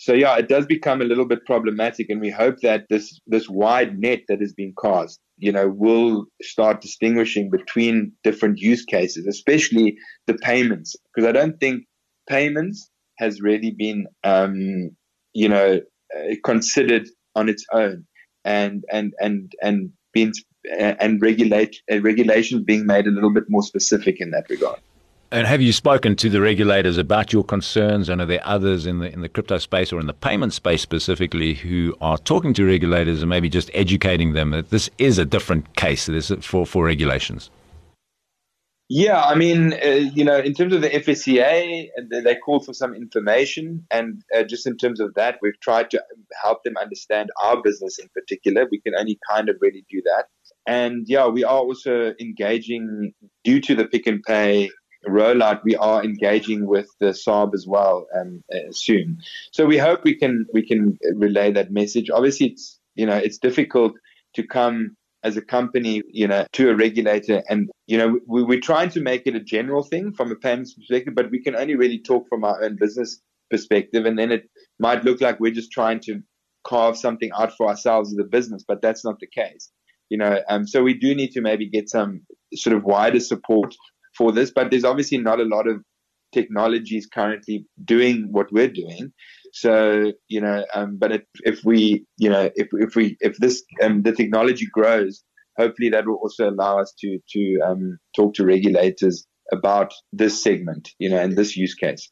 So 0.00 0.14
yeah, 0.14 0.38
it 0.38 0.48
does 0.48 0.64
become 0.64 1.02
a 1.02 1.04
little 1.04 1.26
bit 1.26 1.44
problematic, 1.44 2.08
and 2.08 2.22
we 2.22 2.30
hope 2.30 2.56
that 2.62 2.86
this 2.88 3.20
this 3.26 3.50
wide 3.50 3.98
net 3.98 4.20
that 4.28 4.40
has 4.40 4.54
been 4.54 4.72
cast, 4.82 5.20
you 5.36 5.52
know, 5.52 5.68
will 5.68 6.24
start 6.40 6.80
distinguishing 6.80 7.50
between 7.50 8.12
different 8.24 8.58
use 8.60 8.82
cases, 8.82 9.26
especially 9.26 9.98
the 10.26 10.38
payments, 10.38 10.96
because 11.14 11.28
I 11.28 11.32
don't 11.32 11.60
think 11.60 11.84
payments 12.30 12.90
has 13.18 13.42
really 13.42 13.72
been, 13.72 14.06
um, 14.24 14.96
you 15.34 15.50
know, 15.50 15.80
uh, 16.16 16.34
considered 16.44 17.06
on 17.36 17.50
its 17.50 17.66
own, 17.70 18.06
and 18.42 18.82
and 18.90 19.12
and 19.20 19.52
and 19.60 19.90
being 20.14 20.32
and 20.78 21.20
regulate 21.20 21.76
uh, 21.92 22.00
regulations 22.00 22.62
being 22.64 22.86
made 22.86 23.06
a 23.06 23.10
little 23.10 23.34
bit 23.34 23.44
more 23.50 23.62
specific 23.62 24.16
in 24.18 24.30
that 24.30 24.48
regard. 24.48 24.80
And 25.32 25.46
have 25.46 25.62
you 25.62 25.72
spoken 25.72 26.16
to 26.16 26.28
the 26.28 26.40
regulators 26.40 26.98
about 26.98 27.32
your 27.32 27.44
concerns? 27.44 28.08
And 28.08 28.20
are 28.20 28.26
there 28.26 28.44
others 28.44 28.84
in 28.84 28.98
the 28.98 29.12
in 29.12 29.20
the 29.20 29.28
crypto 29.28 29.58
space 29.58 29.92
or 29.92 30.00
in 30.00 30.06
the 30.06 30.12
payment 30.12 30.52
space 30.52 30.82
specifically 30.82 31.54
who 31.54 31.94
are 32.00 32.18
talking 32.18 32.52
to 32.54 32.66
regulators 32.66 33.22
and 33.22 33.30
maybe 33.30 33.48
just 33.48 33.70
educating 33.72 34.32
them 34.32 34.50
that 34.50 34.70
this 34.70 34.90
is 34.98 35.18
a 35.18 35.24
different 35.24 35.76
case 35.76 36.06
this 36.06 36.32
for 36.40 36.66
for 36.66 36.84
regulations? 36.84 37.48
Yeah, 38.92 39.22
I 39.22 39.36
mean, 39.36 39.72
uh, 39.74 40.10
you 40.16 40.24
know, 40.24 40.38
in 40.38 40.52
terms 40.52 40.74
of 40.74 40.82
the 40.82 40.90
FSCA, 40.90 41.90
they 42.10 42.34
called 42.44 42.66
for 42.66 42.74
some 42.74 42.92
information, 42.92 43.86
and 43.92 44.24
uh, 44.36 44.42
just 44.42 44.66
in 44.66 44.76
terms 44.76 44.98
of 44.98 45.14
that, 45.14 45.38
we've 45.40 45.60
tried 45.60 45.90
to 45.90 46.02
help 46.42 46.64
them 46.64 46.76
understand 46.76 47.30
our 47.40 47.62
business 47.62 48.00
in 48.00 48.08
particular. 48.08 48.66
We 48.68 48.80
can 48.80 48.94
only 48.98 49.16
kind 49.30 49.48
of 49.48 49.58
really 49.60 49.84
do 49.88 50.02
that. 50.06 50.24
And 50.66 51.04
yeah, 51.06 51.28
we 51.28 51.44
are 51.44 51.58
also 51.58 52.14
engaging 52.20 53.14
due 53.44 53.60
to 53.60 53.76
the 53.76 53.86
Pick 53.86 54.08
n 54.08 54.22
Pay 54.26 54.70
rollout, 55.08 55.60
we 55.64 55.76
are 55.76 56.04
engaging 56.04 56.66
with 56.66 56.88
the 57.00 57.12
SARB 57.12 57.54
as 57.54 57.66
well 57.66 58.06
um, 58.18 58.42
uh, 58.52 58.70
soon. 58.70 59.18
So 59.52 59.66
we 59.66 59.78
hope 59.78 60.04
we 60.04 60.14
can 60.14 60.46
we 60.52 60.66
can 60.66 60.98
relay 61.14 61.52
that 61.52 61.70
message. 61.70 62.10
Obviously, 62.10 62.48
it's 62.48 62.78
you 62.94 63.06
know 63.06 63.16
it's 63.16 63.38
difficult 63.38 63.92
to 64.34 64.46
come 64.46 64.96
as 65.22 65.36
a 65.36 65.42
company, 65.42 66.02
you 66.10 66.26
know, 66.26 66.46
to 66.52 66.70
a 66.70 66.74
regulator, 66.74 67.42
and 67.48 67.70
you 67.86 67.98
know 67.98 68.18
we, 68.26 68.42
we're 68.42 68.60
trying 68.60 68.90
to 68.90 69.00
make 69.00 69.26
it 69.26 69.34
a 69.34 69.40
general 69.40 69.82
thing 69.82 70.12
from 70.12 70.30
a 70.30 70.36
payments 70.36 70.74
perspective, 70.74 71.14
but 71.14 71.30
we 71.30 71.42
can 71.42 71.56
only 71.56 71.76
really 71.76 71.98
talk 71.98 72.28
from 72.28 72.44
our 72.44 72.62
own 72.62 72.76
business 72.76 73.20
perspective, 73.50 74.06
and 74.06 74.18
then 74.18 74.30
it 74.30 74.48
might 74.78 75.04
look 75.04 75.20
like 75.20 75.40
we're 75.40 75.52
just 75.52 75.72
trying 75.72 76.00
to 76.00 76.20
carve 76.64 76.96
something 76.96 77.30
out 77.38 77.56
for 77.56 77.68
ourselves 77.68 78.12
as 78.12 78.18
a 78.18 78.28
business, 78.28 78.64
but 78.66 78.82
that's 78.82 79.04
not 79.04 79.18
the 79.18 79.26
case. 79.26 79.70
You 80.10 80.18
know, 80.18 80.40
um, 80.48 80.66
so 80.66 80.82
we 80.82 80.94
do 80.94 81.14
need 81.14 81.30
to 81.32 81.40
maybe 81.40 81.68
get 81.68 81.88
some 81.88 82.22
sort 82.54 82.76
of 82.76 82.82
wider 82.84 83.20
support 83.20 83.74
for 84.20 84.32
this, 84.32 84.50
but 84.50 84.70
there's 84.70 84.84
obviously 84.84 85.16
not 85.16 85.40
a 85.40 85.44
lot 85.44 85.66
of 85.66 85.82
technologies 86.30 87.06
currently 87.06 87.64
doing 87.82 88.28
what 88.30 88.52
we're 88.52 88.68
doing. 88.68 89.12
So 89.54 90.12
you 90.28 90.42
know, 90.42 90.66
um, 90.74 90.98
but 90.98 91.10
if, 91.12 91.22
if, 91.44 91.64
we, 91.64 92.04
you 92.18 92.28
know, 92.28 92.50
if 92.54 92.68
if 92.72 92.94
we 92.94 93.16
if 93.20 93.38
this 93.38 93.62
um, 93.82 94.02
the 94.02 94.12
technology 94.12 94.66
grows, 94.70 95.24
hopefully 95.56 95.88
that 95.88 96.06
will 96.06 96.20
also 96.22 96.50
allow 96.50 96.78
us 96.78 96.92
to 97.00 97.18
to 97.30 97.60
um, 97.66 97.98
talk 98.14 98.34
to 98.34 98.44
regulators 98.44 99.26
about 99.52 99.94
this 100.12 100.40
segment, 100.40 100.90
you 100.98 101.08
know, 101.08 101.18
and 101.18 101.36
this 101.36 101.56
use 101.56 101.74
case. 101.74 102.10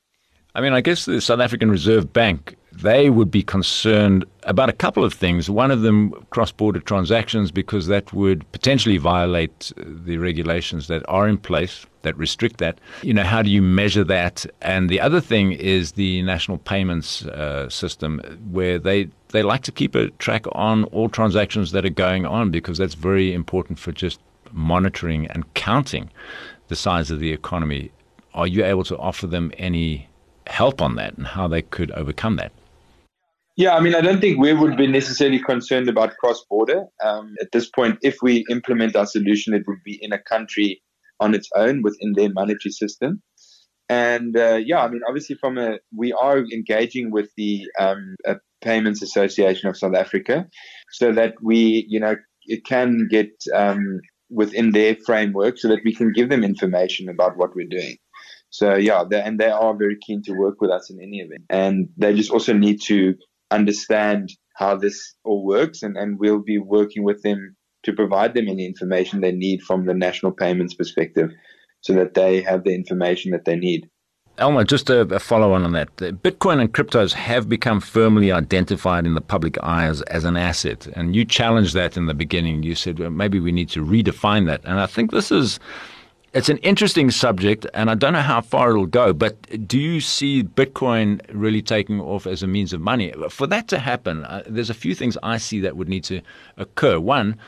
I 0.54 0.62
mean, 0.62 0.72
I 0.72 0.80
guess 0.80 1.04
the 1.04 1.20
South 1.20 1.40
African 1.40 1.70
Reserve 1.70 2.10
Bank, 2.12 2.56
they 2.82 3.10
would 3.10 3.30
be 3.30 3.42
concerned 3.42 4.24
about 4.44 4.68
a 4.68 4.72
couple 4.72 5.04
of 5.04 5.12
things. 5.12 5.50
One 5.50 5.70
of 5.70 5.82
them, 5.82 6.12
cross 6.30 6.52
border 6.52 6.80
transactions, 6.80 7.50
because 7.50 7.86
that 7.88 8.12
would 8.12 8.50
potentially 8.52 8.98
violate 8.98 9.72
the 9.76 10.18
regulations 10.18 10.86
that 10.86 11.02
are 11.08 11.28
in 11.28 11.38
place 11.38 11.86
that 12.02 12.16
restrict 12.16 12.58
that. 12.58 12.78
You 13.02 13.12
know, 13.12 13.24
how 13.24 13.42
do 13.42 13.50
you 13.50 13.60
measure 13.60 14.04
that? 14.04 14.46
And 14.62 14.88
the 14.88 15.00
other 15.00 15.20
thing 15.20 15.52
is 15.52 15.92
the 15.92 16.22
national 16.22 16.58
payments 16.58 17.24
uh, 17.26 17.68
system, 17.68 18.20
where 18.50 18.78
they, 18.78 19.08
they 19.28 19.42
like 19.42 19.62
to 19.62 19.72
keep 19.72 19.94
a 19.94 20.10
track 20.12 20.46
on 20.52 20.84
all 20.84 21.08
transactions 21.08 21.72
that 21.72 21.84
are 21.84 21.90
going 21.90 22.26
on, 22.26 22.50
because 22.50 22.78
that's 22.78 22.94
very 22.94 23.34
important 23.34 23.78
for 23.78 23.92
just 23.92 24.20
monitoring 24.52 25.26
and 25.26 25.52
counting 25.54 26.10
the 26.68 26.76
size 26.76 27.10
of 27.10 27.18
the 27.18 27.32
economy. 27.32 27.90
Are 28.34 28.46
you 28.46 28.64
able 28.64 28.84
to 28.84 28.96
offer 28.98 29.26
them 29.26 29.50
any 29.58 30.08
help 30.46 30.80
on 30.80 30.94
that 30.94 31.16
and 31.18 31.26
how 31.26 31.48
they 31.48 31.62
could 31.62 31.90
overcome 31.90 32.36
that? 32.36 32.52
Yeah, 33.58 33.74
I 33.74 33.80
mean, 33.80 33.96
I 33.96 34.00
don't 34.00 34.20
think 34.20 34.38
we 34.38 34.52
would 34.52 34.76
be 34.76 34.86
necessarily 34.86 35.40
concerned 35.40 35.88
about 35.88 36.16
cross 36.18 36.44
border. 36.48 36.84
Um, 37.04 37.34
at 37.40 37.50
this 37.50 37.68
point, 37.68 37.98
if 38.02 38.18
we 38.22 38.44
implement 38.48 38.94
our 38.94 39.04
solution, 39.04 39.52
it 39.52 39.64
would 39.66 39.82
be 39.84 39.98
in 40.00 40.12
a 40.12 40.22
country 40.22 40.80
on 41.18 41.34
its 41.34 41.48
own 41.56 41.82
within 41.82 42.12
their 42.14 42.30
monetary 42.32 42.70
system. 42.70 43.20
And 43.88 44.38
uh, 44.38 44.60
yeah, 44.64 44.84
I 44.84 44.88
mean, 44.88 45.00
obviously, 45.08 45.34
from 45.40 45.58
a 45.58 45.80
we 45.92 46.12
are 46.12 46.38
engaging 46.38 47.10
with 47.10 47.30
the 47.36 47.66
um, 47.80 48.14
Payments 48.60 49.02
Association 49.02 49.68
of 49.68 49.76
South 49.76 49.96
Africa, 49.96 50.46
so 50.92 51.10
that 51.14 51.34
we, 51.42 51.84
you 51.88 51.98
know, 51.98 52.14
it 52.46 52.64
can 52.64 53.08
get 53.10 53.32
um, 53.52 53.98
within 54.30 54.70
their 54.70 54.94
framework, 55.04 55.58
so 55.58 55.66
that 55.66 55.80
we 55.84 55.92
can 55.92 56.12
give 56.12 56.28
them 56.28 56.44
information 56.44 57.08
about 57.08 57.36
what 57.36 57.56
we're 57.56 57.66
doing. 57.66 57.96
So 58.50 58.76
yeah, 58.76 59.02
and 59.12 59.40
they 59.40 59.50
are 59.50 59.76
very 59.76 59.98
keen 60.00 60.22
to 60.22 60.32
work 60.32 60.60
with 60.60 60.70
us 60.70 60.90
in 60.90 61.00
any 61.02 61.18
event. 61.18 61.42
And 61.50 61.88
they 61.96 62.14
just 62.14 62.30
also 62.30 62.52
need 62.52 62.80
to 62.82 63.14
understand 63.50 64.30
how 64.56 64.76
this 64.76 65.14
all 65.24 65.44
works, 65.44 65.82
and, 65.82 65.96
and 65.96 66.18
we'll 66.18 66.42
be 66.42 66.58
working 66.58 67.04
with 67.04 67.22
them 67.22 67.56
to 67.84 67.92
provide 67.92 68.34
them 68.34 68.48
any 68.48 68.66
information 68.66 69.20
they 69.20 69.32
need 69.32 69.62
from 69.62 69.86
the 69.86 69.94
national 69.94 70.32
payments 70.32 70.74
perspective, 70.74 71.30
so 71.80 71.92
that 71.92 72.14
they 72.14 72.42
have 72.42 72.64
the 72.64 72.74
information 72.74 73.30
that 73.30 73.44
they 73.44 73.56
need. 73.56 73.88
Elmo, 74.38 74.62
just 74.62 74.88
a, 74.88 75.00
a, 75.00 75.18
follow 75.18 75.52
on 75.52 75.64
on 75.64 75.72
that. 75.72 75.94
Bitcoin 75.96 76.60
and 76.60 76.72
cryptos 76.72 77.12
have 77.12 77.48
become 77.48 77.80
firmly 77.80 78.30
identified 78.30 79.04
in 79.04 79.14
the 79.14 79.20
public 79.20 79.58
eye 79.64 79.86
as, 79.86 80.00
as 80.02 80.24
an 80.24 80.36
asset. 80.36 80.86
And 80.94 81.14
you 81.16 81.24
challenged 81.24 81.74
that 81.74 81.96
in 81.96 82.06
the 82.06 82.14
beginning. 82.14 82.62
You 82.62 82.76
said 82.76 83.00
well, 83.00 83.10
maybe 83.10 83.40
we 83.40 83.50
need 83.50 83.68
to 83.70 83.84
redefine 83.84 84.46
that. 84.46 84.60
And 84.64 84.78
I 84.78 84.86
think 84.86 85.10
this 85.10 85.32
is 85.32 85.58
it's 86.34 86.48
an 86.48 86.58
interesting 86.58 87.10
subject, 87.10 87.66
and 87.72 87.90
I 87.90 87.94
don't 87.94 88.12
know 88.12 88.20
how 88.20 88.40
far 88.40 88.70
it'll 88.70 88.86
go, 88.86 89.12
but 89.12 89.66
do 89.66 89.78
you 89.78 90.00
see 90.00 90.42
Bitcoin 90.42 91.20
really 91.32 91.62
taking 91.62 92.00
off 92.00 92.26
as 92.26 92.42
a 92.42 92.46
means 92.46 92.72
of 92.72 92.80
money? 92.80 93.12
For 93.30 93.46
that 93.46 93.68
to 93.68 93.78
happen, 93.78 94.24
uh, 94.24 94.42
there's 94.46 94.70
a 94.70 94.74
few 94.74 94.94
things 94.94 95.16
I 95.22 95.38
see 95.38 95.60
that 95.60 95.76
would 95.76 95.88
need 95.88 96.04
to 96.04 96.20
occur. 96.58 97.00
One, 97.00 97.38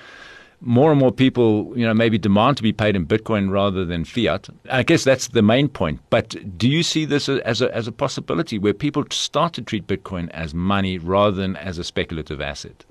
more 0.60 0.90
and 0.90 1.00
more 1.00 1.12
people, 1.12 1.72
you 1.76 1.86
know, 1.86 1.94
maybe 1.94 2.18
demand 2.18 2.56
to 2.58 2.62
be 2.62 2.72
paid 2.72 2.96
in 2.96 3.06
Bitcoin 3.06 3.50
rather 3.50 3.84
than 3.84 4.04
fiat. 4.04 4.48
I 4.70 4.82
guess 4.82 5.04
that's 5.04 5.28
the 5.28 5.42
main 5.42 5.68
point. 5.68 6.00
But 6.10 6.58
do 6.58 6.68
you 6.68 6.82
see 6.82 7.04
this 7.04 7.28
as 7.28 7.62
a, 7.62 7.74
as 7.74 7.86
a 7.86 7.92
possibility 7.92 8.58
where 8.58 8.74
people 8.74 9.04
start 9.10 9.54
to 9.54 9.62
treat 9.62 9.86
Bitcoin 9.86 10.28
as 10.30 10.54
money 10.54 10.98
rather 10.98 11.36
than 11.36 11.56
as 11.56 11.78
a 11.78 11.84
speculative 11.84 12.40
asset? 12.40 12.84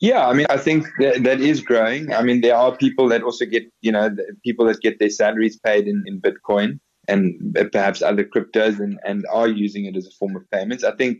Yeah, 0.00 0.26
I 0.26 0.32
mean, 0.34 0.46
I 0.50 0.56
think 0.56 0.86
that, 0.98 1.22
that 1.22 1.40
is 1.40 1.60
growing. 1.60 2.12
I 2.12 2.22
mean, 2.22 2.40
there 2.40 2.56
are 2.56 2.76
people 2.76 3.08
that 3.08 3.22
also 3.22 3.46
get, 3.46 3.64
you 3.80 3.92
know, 3.92 4.14
people 4.44 4.66
that 4.66 4.80
get 4.80 4.98
their 4.98 5.10
salaries 5.10 5.58
paid 5.58 5.86
in, 5.86 6.02
in 6.06 6.20
Bitcoin 6.20 6.80
and 7.08 7.56
perhaps 7.72 8.02
other 8.02 8.24
cryptos 8.24 8.80
and, 8.80 8.98
and 9.04 9.24
are 9.32 9.48
using 9.48 9.84
it 9.84 9.96
as 9.96 10.06
a 10.06 10.10
form 10.10 10.36
of 10.36 10.50
payments. 10.50 10.84
I 10.84 10.92
think 10.92 11.18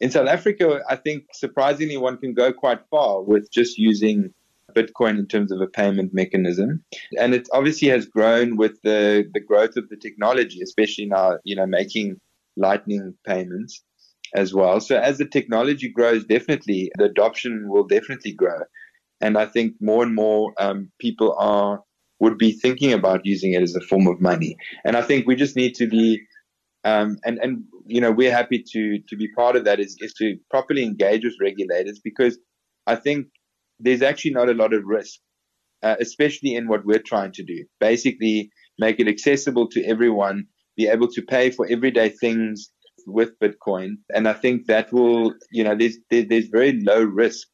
in 0.00 0.10
South 0.10 0.28
Africa, 0.28 0.80
I 0.88 0.96
think 0.96 1.24
surprisingly 1.32 1.96
one 1.96 2.18
can 2.18 2.34
go 2.34 2.52
quite 2.52 2.80
far 2.90 3.22
with 3.22 3.50
just 3.50 3.78
using 3.78 4.34
Bitcoin 4.74 5.18
in 5.18 5.26
terms 5.26 5.52
of 5.52 5.60
a 5.60 5.66
payment 5.66 6.12
mechanism. 6.12 6.84
And 7.18 7.32
it 7.32 7.48
obviously 7.52 7.88
has 7.88 8.06
grown 8.06 8.56
with 8.56 8.80
the, 8.82 9.28
the 9.32 9.40
growth 9.40 9.76
of 9.76 9.88
the 9.88 9.96
technology, 9.96 10.60
especially 10.62 11.06
now, 11.06 11.38
you 11.44 11.56
know, 11.56 11.66
making 11.66 12.20
lightning 12.56 13.14
payments 13.26 13.82
as 14.36 14.54
well. 14.54 14.80
So 14.80 14.98
as 14.98 15.18
the 15.18 15.26
technology 15.26 15.90
grows, 15.90 16.24
definitely 16.24 16.90
the 16.98 17.04
adoption 17.04 17.64
will 17.68 17.86
definitely 17.86 18.32
grow. 18.32 18.60
And 19.20 19.38
I 19.38 19.46
think 19.46 19.74
more 19.80 20.02
and 20.02 20.14
more 20.14 20.52
um, 20.58 20.90
people 21.00 21.34
are 21.38 21.82
would 22.20 22.38
be 22.38 22.52
thinking 22.52 22.92
about 22.92 23.20
using 23.24 23.52
it 23.52 23.62
as 23.62 23.74
a 23.74 23.80
form 23.80 24.06
of 24.06 24.20
money. 24.20 24.56
And 24.84 24.96
I 24.96 25.02
think 25.02 25.26
we 25.26 25.36
just 25.36 25.56
need 25.56 25.74
to 25.76 25.86
be 25.86 26.20
um, 26.84 27.16
and 27.24 27.38
and 27.38 27.64
you 27.86 28.00
know 28.00 28.12
we're 28.12 28.32
happy 28.32 28.62
to 28.72 28.98
to 29.08 29.16
be 29.16 29.28
part 29.32 29.56
of 29.56 29.64
that 29.64 29.80
is 29.80 29.96
is 30.00 30.12
to 30.14 30.36
properly 30.50 30.84
engage 30.84 31.24
with 31.24 31.34
regulators 31.40 32.00
because 32.02 32.38
I 32.86 32.96
think 32.96 33.26
there's 33.80 34.02
actually 34.02 34.30
not 34.32 34.48
a 34.48 34.54
lot 34.54 34.72
of 34.72 34.84
risk, 34.84 35.18
uh, 35.82 35.96
especially 36.00 36.54
in 36.54 36.68
what 36.68 36.84
we're 36.84 37.02
trying 37.02 37.32
to 37.32 37.42
do. 37.42 37.64
Basically, 37.80 38.50
make 38.78 39.00
it 39.00 39.08
accessible 39.08 39.68
to 39.70 39.84
everyone, 39.84 40.46
be 40.76 40.86
able 40.86 41.08
to 41.08 41.22
pay 41.22 41.50
for 41.50 41.66
everyday 41.68 42.10
things 42.10 42.70
with 43.06 43.38
Bitcoin, 43.38 43.96
and 44.14 44.28
I 44.28 44.32
think 44.32 44.66
that 44.66 44.92
will 44.92 45.34
you 45.50 45.64
know 45.64 45.74
there's 45.76 45.98
there, 46.10 46.24
there's 46.28 46.48
very 46.48 46.80
low 46.82 47.02
risk 47.02 47.48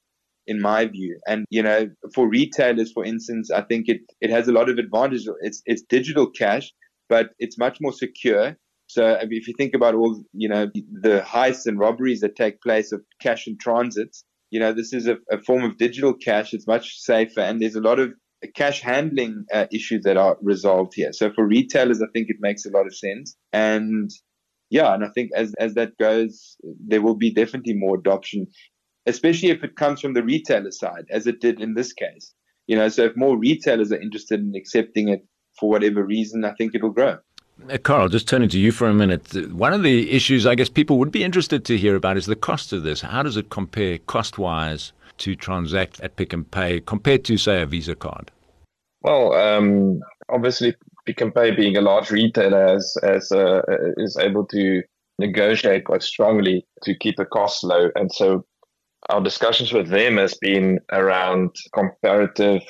in 0.46 0.60
my 0.60 0.86
view. 0.86 1.18
And 1.26 1.44
you 1.50 1.62
know, 1.62 1.88
for 2.14 2.28
retailers, 2.28 2.92
for 2.92 3.04
instance, 3.04 3.50
I 3.50 3.62
think 3.62 3.88
it 3.88 4.00
it 4.20 4.30
has 4.30 4.48
a 4.48 4.52
lot 4.52 4.68
of 4.68 4.78
advantages. 4.78 5.28
It's 5.40 5.62
it's 5.66 5.82
digital 5.82 6.28
cash, 6.30 6.72
but 7.08 7.30
it's 7.38 7.58
much 7.58 7.78
more 7.80 7.92
secure. 7.92 8.56
So 8.86 9.18
if 9.22 9.48
you 9.48 9.54
think 9.56 9.74
about 9.74 9.94
all, 9.94 10.22
you 10.34 10.48
know, 10.48 10.66
the 10.74 11.22
heists 11.26 11.66
and 11.66 11.78
robberies 11.78 12.20
that 12.20 12.36
take 12.36 12.60
place 12.60 12.92
of 12.92 13.02
cash 13.22 13.46
in 13.46 13.56
transit, 13.56 14.14
you 14.50 14.60
know, 14.60 14.74
this 14.74 14.92
is 14.92 15.06
a, 15.06 15.16
a 15.30 15.38
form 15.40 15.64
of 15.64 15.78
digital 15.78 16.12
cash. 16.12 16.52
It's 16.52 16.66
much 16.66 16.98
safer, 16.98 17.40
and 17.40 17.60
there's 17.60 17.76
a 17.76 17.80
lot 17.80 17.98
of 17.98 18.12
cash 18.54 18.82
handling 18.82 19.44
uh, 19.54 19.66
issues 19.72 20.02
that 20.04 20.16
are 20.16 20.36
resolved 20.42 20.92
here. 20.94 21.12
So 21.12 21.32
for 21.32 21.46
retailers, 21.46 22.02
I 22.02 22.06
think 22.12 22.26
it 22.28 22.36
makes 22.40 22.66
a 22.66 22.70
lot 22.70 22.86
of 22.86 22.94
sense. 22.94 23.36
And 23.52 24.10
yeah, 24.72 24.94
and 24.94 25.04
I 25.04 25.08
think 25.08 25.30
as 25.36 25.52
as 25.60 25.74
that 25.74 25.98
goes, 25.98 26.56
there 26.62 27.02
will 27.02 27.14
be 27.14 27.30
definitely 27.30 27.74
more 27.74 27.98
adoption, 27.98 28.46
especially 29.04 29.50
if 29.50 29.62
it 29.62 29.76
comes 29.76 30.00
from 30.00 30.14
the 30.14 30.22
retailer 30.22 30.70
side, 30.70 31.04
as 31.10 31.26
it 31.26 31.42
did 31.42 31.60
in 31.60 31.74
this 31.74 31.92
case. 31.92 32.32
You 32.66 32.76
know, 32.76 32.88
so 32.88 33.04
if 33.04 33.12
more 33.14 33.36
retailers 33.36 33.92
are 33.92 34.00
interested 34.00 34.40
in 34.40 34.54
accepting 34.56 35.08
it 35.08 35.26
for 35.60 35.68
whatever 35.68 36.02
reason, 36.02 36.46
I 36.46 36.54
think 36.54 36.74
it'll 36.74 36.88
grow. 36.88 37.18
Uh, 37.68 37.76
Carl, 37.76 38.08
just 38.08 38.26
turning 38.26 38.48
to 38.48 38.58
you 38.58 38.72
for 38.72 38.88
a 38.88 38.94
minute. 38.94 39.52
One 39.52 39.74
of 39.74 39.82
the 39.82 40.10
issues 40.10 40.46
I 40.46 40.54
guess 40.54 40.70
people 40.70 40.98
would 40.98 41.12
be 41.12 41.22
interested 41.22 41.66
to 41.66 41.76
hear 41.76 41.94
about 41.94 42.16
is 42.16 42.24
the 42.24 42.34
cost 42.34 42.72
of 42.72 42.82
this. 42.82 43.02
How 43.02 43.22
does 43.22 43.36
it 43.36 43.50
compare 43.50 43.98
cost 43.98 44.38
wise 44.38 44.92
to 45.18 45.36
transact 45.36 46.00
at 46.00 46.16
Pick 46.16 46.32
n 46.32 46.44
Pay 46.44 46.80
compared 46.80 47.24
to, 47.24 47.36
say, 47.36 47.60
a 47.60 47.66
Visa 47.66 47.94
card? 47.94 48.30
Well, 49.02 49.34
um, 49.34 50.00
obviously, 50.30 50.74
Pick 51.06 51.22
n 51.22 51.32
Pay 51.32 51.52
being 51.52 51.76
a 51.76 51.80
large 51.80 52.10
retailer 52.10 52.66
has, 52.68 52.94
has, 53.02 53.32
uh, 53.32 53.62
is 53.96 54.16
able 54.16 54.46
to 54.46 54.82
negotiate 55.18 55.84
quite 55.84 56.02
strongly 56.02 56.66
to 56.82 56.94
keep 56.94 57.16
the 57.16 57.24
costs 57.24 57.62
low. 57.62 57.90
And 57.94 58.10
so 58.12 58.44
our 59.10 59.20
discussions 59.20 59.72
with 59.72 59.88
them 59.88 60.16
has 60.16 60.34
been 60.34 60.78
around 60.92 61.50
comparative 61.74 62.62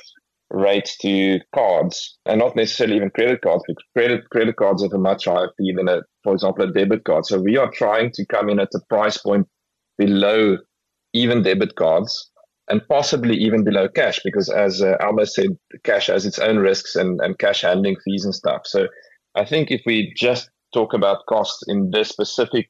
rates 0.52 0.96
to 0.98 1.40
cards 1.54 2.18
and 2.26 2.38
not 2.38 2.54
necessarily 2.54 2.96
even 2.96 3.10
credit 3.10 3.40
cards 3.40 3.64
because 3.66 3.82
credit 3.96 4.28
credit 4.30 4.56
cards 4.56 4.82
have 4.82 4.92
a 4.92 4.98
much 4.98 5.24
higher 5.24 5.48
fee 5.56 5.72
than 5.74 5.88
a 5.88 6.02
for 6.22 6.34
example 6.34 6.68
a 6.68 6.72
debit 6.72 7.04
card 7.04 7.24
so 7.24 7.40
we 7.40 7.56
are 7.56 7.70
trying 7.70 8.10
to 8.12 8.26
come 8.26 8.50
in 8.50 8.60
at 8.60 8.68
a 8.74 8.80
price 8.90 9.16
point 9.16 9.46
below 9.96 10.58
even 11.14 11.42
debit 11.42 11.74
cards 11.74 12.30
and 12.72 12.80
possibly 12.88 13.36
even 13.36 13.62
below 13.64 13.86
cash 13.88 14.18
because 14.24 14.48
as 14.48 14.82
uh, 14.82 14.96
Elmo 15.00 15.24
said 15.24 15.50
cash 15.84 16.06
has 16.06 16.24
its 16.26 16.38
own 16.38 16.56
risks 16.58 16.96
and, 16.96 17.20
and 17.20 17.38
cash 17.38 17.60
handling 17.60 17.96
fees 18.04 18.24
and 18.24 18.34
stuff 18.34 18.62
so 18.64 18.88
I 19.34 19.44
think 19.44 19.70
if 19.70 19.82
we 19.86 20.12
just 20.16 20.50
talk 20.72 20.94
about 20.94 21.26
costs 21.26 21.62
in 21.68 21.90
this 21.90 22.08
specific 22.08 22.68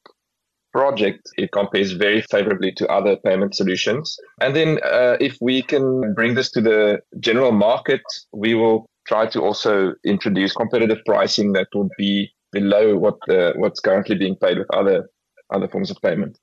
project, 0.73 1.29
it 1.37 1.51
compares 1.51 1.91
very 1.91 2.21
favorably 2.21 2.71
to 2.73 2.87
other 2.87 3.15
payment 3.15 3.55
solutions. 3.55 4.17
And 4.41 4.55
then 4.55 4.79
uh, 4.83 5.17
if 5.19 5.37
we 5.39 5.61
can 5.61 6.13
bring 6.15 6.33
this 6.33 6.51
to 6.51 6.61
the 6.61 6.99
general 7.19 7.51
market, 7.51 8.01
we 8.33 8.55
will 8.55 8.87
try 9.07 9.27
to 9.27 9.41
also 9.41 9.93
introduce 10.05 10.53
competitive 10.53 10.99
pricing 11.05 11.53
that 11.53 11.67
will 11.73 11.89
be 11.97 12.33
below 12.51 12.97
what 12.97 13.15
the, 13.27 13.53
what's 13.57 13.79
currently 13.79 14.15
being 14.15 14.35
paid 14.35 14.57
with 14.57 14.67
other 14.73 15.09
other 15.53 15.67
forms 15.67 15.91
of 15.91 15.97
payment. 16.01 16.39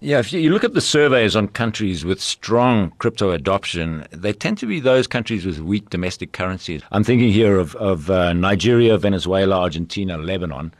Yeah, 0.00 0.18
if 0.18 0.32
you 0.32 0.50
look 0.50 0.64
at 0.64 0.74
the 0.74 0.80
surveys 0.80 1.34
on 1.34 1.48
countries 1.48 2.04
with 2.04 2.20
strong 2.20 2.92
crypto 2.98 3.30
adoption, 3.30 4.06
they 4.10 4.32
tend 4.32 4.58
to 4.58 4.66
be 4.66 4.80
those 4.80 5.06
countries 5.06 5.46
with 5.46 5.60
weak 5.60 5.88
domestic 5.88 6.32
currencies. 6.32 6.82
I'm 6.92 7.04
thinking 7.04 7.30
here 7.30 7.58
of, 7.58 7.74
of 7.76 8.10
uh, 8.10 8.32
Nigeria, 8.32 8.98
Venezuela, 8.98 9.58
Argentina, 9.60 10.18
Lebanon 10.18 10.72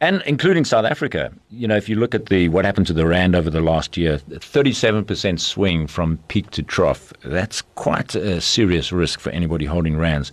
and 0.00 0.22
including 0.26 0.64
South 0.64 0.84
Africa. 0.84 1.32
You 1.50 1.66
know, 1.66 1.76
if 1.76 1.88
you 1.88 1.96
look 1.96 2.14
at 2.14 2.26
the 2.26 2.48
what 2.48 2.64
happened 2.64 2.86
to 2.88 2.92
the 2.92 3.06
rand 3.06 3.34
over 3.34 3.50
the 3.50 3.60
last 3.60 3.96
year, 3.96 4.18
37% 4.18 5.40
swing 5.40 5.86
from 5.86 6.18
peak 6.28 6.50
to 6.50 6.62
trough. 6.62 7.12
That's 7.24 7.62
quite 7.62 8.14
a 8.14 8.40
serious 8.40 8.92
risk 8.92 9.20
for 9.20 9.30
anybody 9.30 9.64
holding 9.64 9.96
rands. 9.96 10.32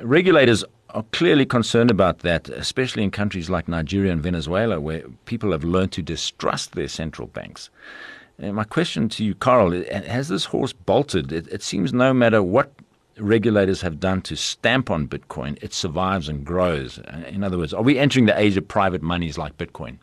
Regulators 0.00 0.64
are 0.94 1.04
clearly 1.12 1.46
concerned 1.46 1.90
about 1.90 2.20
that, 2.20 2.48
especially 2.48 3.02
in 3.02 3.10
countries 3.10 3.50
like 3.50 3.68
Nigeria 3.68 4.12
and 4.12 4.22
Venezuela, 4.22 4.80
where 4.80 5.02
people 5.24 5.52
have 5.52 5.64
learned 5.64 5.92
to 5.92 6.02
distrust 6.02 6.72
their 6.72 6.88
central 6.88 7.28
banks. 7.28 7.70
And 8.38 8.54
my 8.54 8.64
question 8.64 9.08
to 9.10 9.24
you, 9.24 9.34
Carl, 9.34 9.70
has 9.72 10.28
this 10.28 10.46
horse 10.46 10.72
bolted? 10.72 11.32
It, 11.32 11.46
it 11.48 11.62
seems 11.62 11.92
no 11.92 12.14
matter 12.14 12.42
what 12.42 12.72
regulators 13.18 13.82
have 13.82 14.00
done 14.00 14.22
to 14.22 14.36
stamp 14.36 14.90
on 14.90 15.06
Bitcoin, 15.06 15.62
it 15.62 15.74
survives 15.74 16.28
and 16.28 16.44
grows. 16.44 16.98
In 17.28 17.44
other 17.44 17.58
words, 17.58 17.74
are 17.74 17.82
we 17.82 17.98
entering 17.98 18.26
the 18.26 18.38
age 18.38 18.56
of 18.56 18.66
private 18.66 19.02
monies 19.02 19.36
like 19.36 19.58
Bitcoin? 19.58 19.98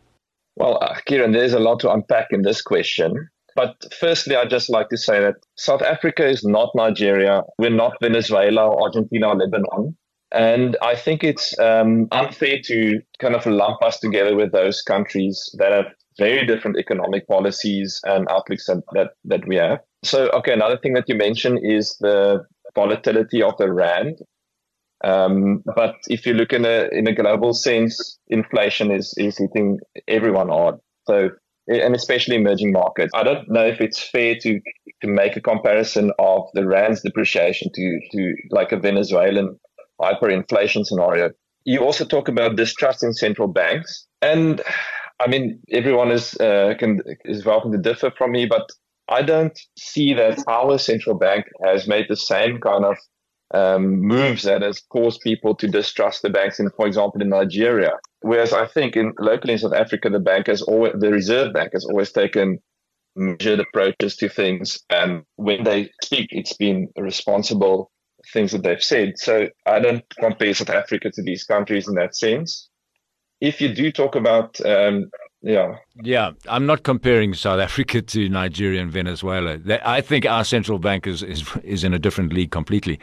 Well, 0.56 0.78
uh, 0.82 0.96
Kieran, 1.06 1.32
there's 1.32 1.52
a 1.52 1.58
lot 1.58 1.80
to 1.80 1.92
unpack 1.92 2.28
in 2.30 2.42
this 2.42 2.62
question. 2.62 3.28
But 3.56 3.74
firstly, 3.98 4.36
I'd 4.36 4.50
just 4.50 4.70
like 4.70 4.88
to 4.90 4.96
say 4.96 5.18
that 5.20 5.34
South 5.56 5.82
Africa 5.82 6.24
is 6.24 6.44
not 6.44 6.70
Nigeria. 6.76 7.42
We're 7.58 7.70
not 7.70 7.96
Venezuela, 8.00 8.72
Argentina, 8.72 9.28
or 9.28 9.36
Lebanon. 9.36 9.96
And 10.32 10.76
I 10.82 10.94
think 10.94 11.24
it's 11.24 11.58
um, 11.58 12.08
unfair 12.12 12.58
to 12.64 13.00
kind 13.18 13.34
of 13.34 13.46
lump 13.46 13.82
us 13.82 13.98
together 13.98 14.36
with 14.36 14.52
those 14.52 14.82
countries 14.82 15.42
that 15.58 15.72
have 15.72 15.86
very 16.18 16.46
different 16.46 16.76
economic 16.78 17.26
policies 17.26 18.00
and 18.04 18.26
outlooks 18.28 18.66
that, 18.66 18.82
that, 18.92 19.10
that 19.24 19.46
we 19.46 19.56
have. 19.56 19.78
So, 20.04 20.28
okay, 20.30 20.52
another 20.52 20.78
thing 20.78 20.92
that 20.94 21.08
you 21.08 21.14
mentioned 21.14 21.60
is 21.62 21.96
the 22.00 22.44
volatility 22.74 23.42
of 23.42 23.56
the 23.58 23.72
rand. 23.72 24.18
Um, 25.04 25.62
but 25.76 25.94
if 26.08 26.26
you 26.26 26.34
look 26.34 26.52
in 26.52 26.64
a 26.64 26.88
in 26.90 27.06
a 27.06 27.14
global 27.14 27.54
sense, 27.54 28.18
inflation 28.28 28.90
is 28.90 29.14
is 29.16 29.38
hitting 29.38 29.78
everyone 30.08 30.48
hard. 30.48 30.74
So 31.06 31.30
and 31.68 31.94
especially 31.94 32.36
emerging 32.36 32.72
markets. 32.72 33.12
I 33.14 33.22
don't 33.22 33.48
know 33.48 33.64
if 33.64 33.80
it's 33.80 34.02
fair 34.02 34.34
to 34.40 34.60
to 35.02 35.06
make 35.06 35.36
a 35.36 35.40
comparison 35.40 36.10
of 36.18 36.48
the 36.54 36.66
rand's 36.66 37.02
depreciation 37.02 37.70
to 37.74 38.00
to 38.12 38.34
like 38.50 38.72
a 38.72 38.78
Venezuelan 38.78 39.58
hyperinflation 40.00 40.84
scenario. 40.84 41.30
You 41.64 41.80
also 41.80 42.04
talk 42.04 42.28
about 42.28 42.56
distrust 42.56 43.02
in 43.02 43.12
central 43.12 43.48
banks, 43.48 44.06
and 44.22 44.62
I 45.20 45.26
mean 45.26 45.60
everyone 45.70 46.10
is 46.10 46.34
uh, 46.36 46.74
can 46.78 47.00
is 47.24 47.44
welcome 47.44 47.72
to 47.72 47.78
differ 47.78 48.10
from 48.16 48.32
me, 48.32 48.46
but 48.46 48.66
I 49.08 49.22
don't 49.22 49.58
see 49.78 50.14
that 50.14 50.42
our 50.48 50.78
central 50.78 51.16
bank 51.16 51.46
has 51.64 51.88
made 51.88 52.06
the 52.08 52.16
same 52.16 52.60
kind 52.60 52.84
of 52.84 52.96
um, 53.54 54.00
moves 54.00 54.42
that 54.42 54.62
has 54.62 54.80
caused 54.80 55.22
people 55.22 55.54
to 55.56 55.66
distrust 55.68 56.22
the 56.22 56.30
banks 56.30 56.60
in, 56.60 56.70
for 56.70 56.86
example, 56.86 57.22
in 57.22 57.30
Nigeria. 57.30 57.92
Whereas 58.20 58.52
I 58.52 58.66
think 58.66 58.96
in 58.96 59.14
locally 59.18 59.54
in 59.54 59.58
South 59.58 59.72
Africa, 59.72 60.10
the 60.10 60.18
bank 60.18 60.48
has 60.48 60.60
always, 60.60 60.92
the 60.98 61.10
Reserve 61.10 61.54
Bank 61.54 61.72
has 61.72 61.84
always 61.86 62.12
taken 62.12 62.58
measured 63.16 63.60
approaches 63.60 64.16
to 64.16 64.28
things. 64.28 64.78
And 64.90 65.22
when 65.36 65.64
they 65.64 65.90
speak, 66.02 66.28
it's 66.30 66.56
been 66.56 66.88
responsible 66.98 67.90
things 68.32 68.52
that 68.52 68.62
they've 68.62 68.82
said. 68.82 69.18
So 69.18 69.48
I 69.66 69.80
don't 69.80 70.04
compare 70.18 70.54
South 70.54 70.70
Africa 70.70 71.10
to 71.10 71.22
these 71.22 71.44
countries 71.44 71.88
in 71.88 71.94
that 71.94 72.14
sense. 72.14 72.68
If 73.40 73.60
you 73.60 73.72
do 73.72 73.92
talk 73.92 74.16
about 74.16 74.60
um, 74.64 75.10
yeah. 75.42 75.76
Yeah, 76.02 76.32
I'm 76.48 76.66
not 76.66 76.82
comparing 76.82 77.34
South 77.34 77.60
Africa 77.60 78.02
to 78.02 78.28
Nigeria 78.28 78.82
and 78.82 78.90
Venezuela. 78.90 79.58
I 79.84 80.00
think 80.00 80.26
our 80.26 80.44
central 80.44 80.78
bank 80.78 81.06
is, 81.06 81.22
is, 81.22 81.44
is 81.62 81.84
in 81.84 81.94
a 81.94 81.98
different 81.98 82.32
league 82.32 82.50
completely. 82.50 82.98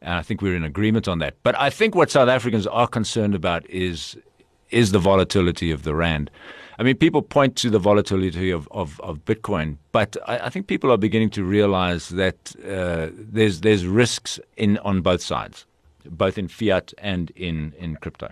And 0.00 0.14
I 0.14 0.22
think 0.22 0.40
we're 0.40 0.56
in 0.56 0.64
agreement 0.64 1.08
on 1.08 1.18
that. 1.18 1.36
But 1.42 1.58
I 1.58 1.70
think 1.70 1.94
what 1.94 2.10
South 2.10 2.28
Africans 2.28 2.66
are 2.66 2.86
concerned 2.86 3.34
about 3.34 3.68
is 3.68 4.16
is 4.70 4.90
the 4.90 4.98
volatility 4.98 5.70
of 5.70 5.84
the 5.84 5.94
rand. 5.94 6.30
I 6.78 6.82
mean, 6.82 6.96
people 6.96 7.22
point 7.22 7.56
to 7.56 7.70
the 7.70 7.78
volatility 7.78 8.50
of, 8.50 8.68
of, 8.70 9.00
of 9.00 9.24
Bitcoin, 9.24 9.76
but 9.92 10.16
I, 10.26 10.38
I, 10.46 10.50
think 10.50 10.66
people 10.66 10.90
are 10.90 10.96
beginning 10.96 11.30
to 11.30 11.44
realize 11.44 12.08
that 12.10 12.54
uh, 12.64 13.08
there's 13.12 13.60
there's 13.60 13.86
risks 13.86 14.40
in 14.56 14.78
on 14.78 15.00
both 15.00 15.22
sides, 15.22 15.66
both 16.04 16.36
in 16.36 16.48
fiat 16.48 16.92
and 16.98 17.30
in, 17.36 17.74
in 17.78 17.96
crypto. 17.96 18.28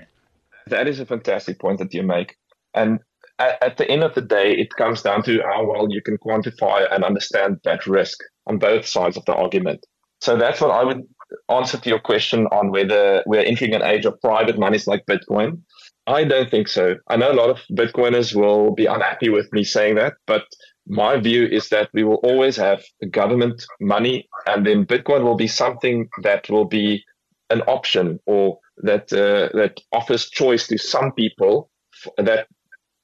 That 0.66 0.88
is 0.88 0.98
a 0.98 1.06
fantastic 1.06 1.60
point 1.60 1.78
that 1.78 1.94
you 1.94 2.02
make. 2.02 2.36
And 2.74 3.00
at, 3.38 3.62
at 3.62 3.76
the 3.76 3.88
end 3.88 4.02
of 4.02 4.14
the 4.14 4.22
day, 4.22 4.52
it 4.52 4.74
comes 4.76 5.02
down 5.02 5.22
to 5.24 5.42
how 5.42 5.64
well 5.64 5.86
you 5.90 6.02
can 6.02 6.18
quantify 6.18 6.92
and 6.92 7.04
understand 7.04 7.60
that 7.64 7.86
risk 7.86 8.18
on 8.46 8.58
both 8.58 8.86
sides 8.86 9.16
of 9.16 9.24
the 9.24 9.34
argument. 9.34 9.86
So 10.20 10.36
that's 10.36 10.60
what 10.60 10.70
I 10.70 10.84
would 10.84 11.02
answer 11.48 11.78
to 11.78 11.88
your 11.88 11.98
question 11.98 12.46
on 12.48 12.70
whether 12.70 13.22
we're 13.26 13.40
entering 13.40 13.74
an 13.74 13.82
age 13.82 14.04
of 14.04 14.20
private 14.20 14.58
monies 14.58 14.86
like 14.86 15.06
Bitcoin. 15.06 15.60
I 16.06 16.24
don't 16.24 16.50
think 16.50 16.68
so. 16.68 16.96
I 17.08 17.16
know 17.16 17.30
a 17.30 17.34
lot 17.34 17.50
of 17.50 17.58
Bitcoiners 17.72 18.34
will 18.34 18.74
be 18.74 18.86
unhappy 18.86 19.28
with 19.28 19.52
me 19.52 19.62
saying 19.64 19.94
that, 19.96 20.14
but 20.26 20.44
my 20.86 21.16
view 21.18 21.46
is 21.46 21.68
that 21.68 21.90
we 21.94 22.02
will 22.02 22.20
always 22.24 22.56
have 22.56 22.82
government 23.10 23.64
money 23.80 24.28
and 24.46 24.66
then 24.66 24.84
Bitcoin 24.84 25.22
will 25.22 25.36
be 25.36 25.46
something 25.46 26.08
that 26.22 26.48
will 26.50 26.64
be 26.64 27.04
an 27.50 27.62
option 27.62 28.18
or 28.26 28.58
that 28.78 29.12
uh, 29.12 29.48
that 29.56 29.80
offers 29.92 30.28
choice 30.28 30.66
to 30.66 30.78
some 30.78 31.12
people 31.12 31.70
that 32.16 32.48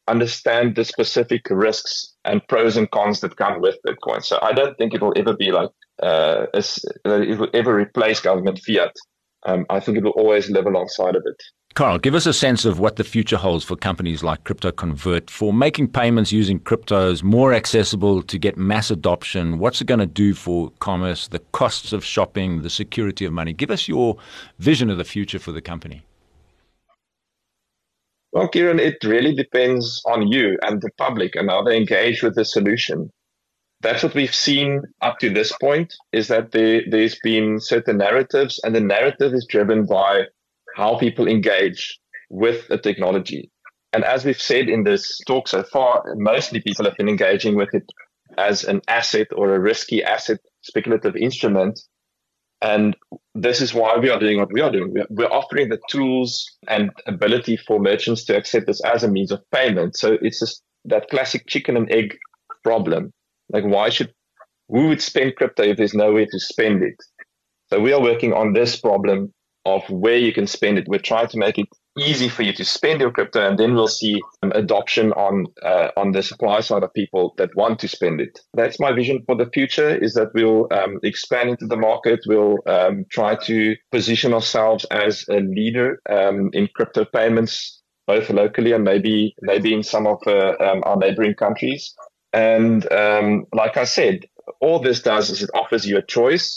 understand 0.09 0.75
the 0.75 0.85
specific 0.85 1.43
risks 1.51 2.15
and 2.25 2.47
pros 2.49 2.77
and 2.77 2.91
cons 2.91 3.21
that 3.21 3.37
come 3.37 3.61
with 3.61 3.77
Bitcoin. 3.87 4.25
So 4.25 4.39
I 4.43 4.53
don't 4.53 4.77
think 4.77 4.95
it 4.95 5.03
will 5.03 5.13
ever 5.17 5.37
be 5.37 5.53
like 5.53 5.71
uh, 6.03 6.47
it 6.55 7.39
will 7.39 7.51
ever 7.55 7.77
replace 7.77 8.21
government 8.21 8.59
fiat. 8.67 8.93
Um, 9.47 9.67
I 9.71 9.79
think 9.81 9.99
it 9.99 10.05
will 10.05 10.13
always 10.13 10.51
live 10.51 10.67
alongside 10.67 11.15
of 11.15 11.23
it. 11.25 11.41
Carl, 11.79 12.01
give 12.01 12.17
us 12.17 12.27
a 12.27 12.33
sense 12.33 12.65
of 12.65 12.81
what 12.81 12.97
the 12.97 13.05
future 13.05 13.37
holds 13.37 13.65
for 13.65 13.77
companies 13.77 14.25
like 14.25 14.43
Crypto 14.43 14.73
Convert 14.73 15.31
for 15.31 15.53
making 15.53 15.87
payments 15.87 16.33
using 16.33 16.59
cryptos 16.59 17.23
more 17.23 17.55
accessible 17.55 18.21
to 18.21 18.37
get 18.37 18.57
mass 18.57 18.91
adoption. 18.91 19.61
What's 19.61 19.81
it 19.81 19.87
going 19.87 20.01
to 20.01 20.07
do 20.07 20.35
for 20.35 20.73
commerce, 20.81 21.29
the 21.29 21.39
costs 21.53 21.93
of 21.93 22.05
shopping, 22.05 22.63
the 22.63 22.69
security 22.69 23.25
of 23.25 23.33
money? 23.33 23.53
Give 23.53 23.71
us 23.71 23.87
your 23.87 24.17
vision 24.59 24.91
of 24.91 24.99
the 24.99 25.05
future 25.05 25.39
for 25.39 25.53
the 25.53 25.61
company. 25.61 26.03
Well, 28.33 28.49
Kieran, 28.49 28.81
it 28.81 28.97
really 29.05 29.37
depends 29.37 30.03
on 30.05 30.27
you 30.27 30.59
and 30.63 30.83
the 30.83 30.91
public 30.99 31.37
and 31.37 31.49
how 31.49 31.63
they 31.63 31.77
engage 31.77 32.25
with 32.25 32.35
the 32.35 32.45
solution. 32.45 33.13
That's 33.83 34.03
what 34.03 34.17
we've 34.17 34.35
seen 34.35 34.83
up 35.01 35.21
to 35.21 35.31
this 35.31 35.53
point 35.61 35.95
is 36.11 36.27
that 36.27 36.51
there, 36.51 36.83
there's 36.91 37.21
been 37.23 37.61
certain 37.61 37.99
narratives 37.99 38.59
and 38.65 38.75
the 38.75 38.81
narrative 38.81 39.33
is 39.33 39.47
driven 39.49 39.87
by 39.87 40.25
how 40.79 40.97
people 40.97 41.27
engage 41.27 41.99
with 42.31 42.69
the 42.69 42.79
technology. 42.79 43.51
And 43.93 44.05
as 44.05 44.25
we've 44.25 44.41
said 44.41 44.69
in 44.69 44.85
this 44.85 45.19
talk 45.27 45.49
so 45.49 45.65
far, 45.65 46.05
mostly 46.15 46.61
people 46.61 46.85
have 46.85 46.97
been 46.97 47.09
engaging 47.09 47.57
with 47.57 47.71
it 47.73 47.91
as 48.37 48.63
an 48.63 48.81
asset 48.87 49.27
or 49.35 49.55
a 49.55 49.59
risky 49.59 50.05
asset, 50.05 50.39
speculative 50.63 51.17
instrument. 51.17 51.81
And 52.63 52.97
this 53.35 53.61
is 53.61 53.75
why 53.75 53.97
we 53.97 54.09
are 54.09 54.21
doing 54.21 54.39
what 54.39 54.53
we 54.53 54.61
are 54.61 54.71
doing. 54.71 54.95
We're 55.11 55.27
offering 55.41 55.69
the 55.69 55.81
tools 55.91 56.49
and 56.69 56.91
ability 57.07 57.57
for 57.57 57.81
merchants 57.81 58.25
to 58.27 58.37
accept 58.37 58.67
this 58.67 58.81
as 58.85 59.03
a 59.03 59.11
means 59.11 59.33
of 59.33 59.43
payment. 59.51 59.97
So 59.97 60.17
it's 60.23 60.39
just 60.39 60.63
that 60.85 61.09
classic 61.09 61.49
chicken 61.49 61.77
and 61.77 61.91
egg 61.91 62.17
problem. 62.63 63.13
Like, 63.51 63.65
why 63.65 63.89
should, 63.89 64.13
who 64.69 64.89
would 64.89 65.03
spend 65.03 65.35
crypto 65.35 65.65
if 65.65 65.77
there's 65.77 65.95
nowhere 65.95 66.27
to 66.27 66.39
spend 66.39 66.85
it? 66.85 66.97
So 67.71 67.81
we 67.81 67.93
are 67.93 68.01
working 68.01 68.33
on 68.33 68.53
this 68.53 68.79
problem 68.79 69.33
of 69.77 69.89
where 69.91 70.17
you 70.17 70.33
can 70.33 70.47
spend 70.47 70.79
it. 70.79 70.89
We're 70.89 70.99
trying 70.99 71.29
to 71.29 71.39
make 71.39 71.59
it 71.59 71.69
easy 71.99 72.29
for 72.29 72.43
you 72.43 72.53
to 72.53 72.65
spend 72.65 73.01
your 73.01 73.11
crypto, 73.11 73.47
and 73.47 73.59
then 73.59 73.75
we'll 73.75 73.89
see 73.89 74.21
um, 74.43 74.53
adoption 74.55 75.13
on 75.13 75.47
uh, 75.63 75.89
on 75.97 76.13
the 76.13 76.23
supply 76.23 76.61
side 76.61 76.83
of 76.83 76.93
people 76.95 77.35
that 77.39 77.55
want 77.57 77.79
to 77.81 77.89
spend 77.89 78.21
it. 78.21 78.41
That's 78.55 78.81
my 78.81 78.93
vision 78.93 79.23
for 79.27 79.37
the 79.37 79.51
future: 79.53 79.91
is 79.91 80.15
that 80.15 80.33
we'll 80.35 80.69
um, 80.73 80.99
expand 81.03 81.51
into 81.51 81.67
the 81.67 81.77
market. 81.77 82.21
We'll 82.27 82.59
um, 82.67 83.05
try 83.11 83.37
to 83.45 83.77
position 83.93 84.33
ourselves 84.33 84.85
as 84.91 85.25
a 85.29 85.41
leader 85.41 86.01
um, 86.09 86.51
in 86.53 86.69
crypto 86.75 87.05
payments, 87.05 87.83
both 88.07 88.31
locally 88.31 88.73
and 88.73 88.85
maybe 88.85 89.35
maybe 89.41 89.75
in 89.75 89.83
some 89.83 90.07
of 90.07 90.19
uh, 90.27 90.55
um, 90.61 90.83
our 90.85 90.97
neighboring 90.97 91.35
countries. 91.35 91.95
And 92.33 92.91
um, 92.93 93.47
like 93.53 93.77
I 93.77 93.85
said, 93.85 94.27
all 94.61 94.81
this 94.81 95.01
does 95.01 95.31
is 95.31 95.43
it 95.43 95.51
offers 95.55 95.87
you 95.87 95.97
a 95.99 96.03
choice, 96.03 96.55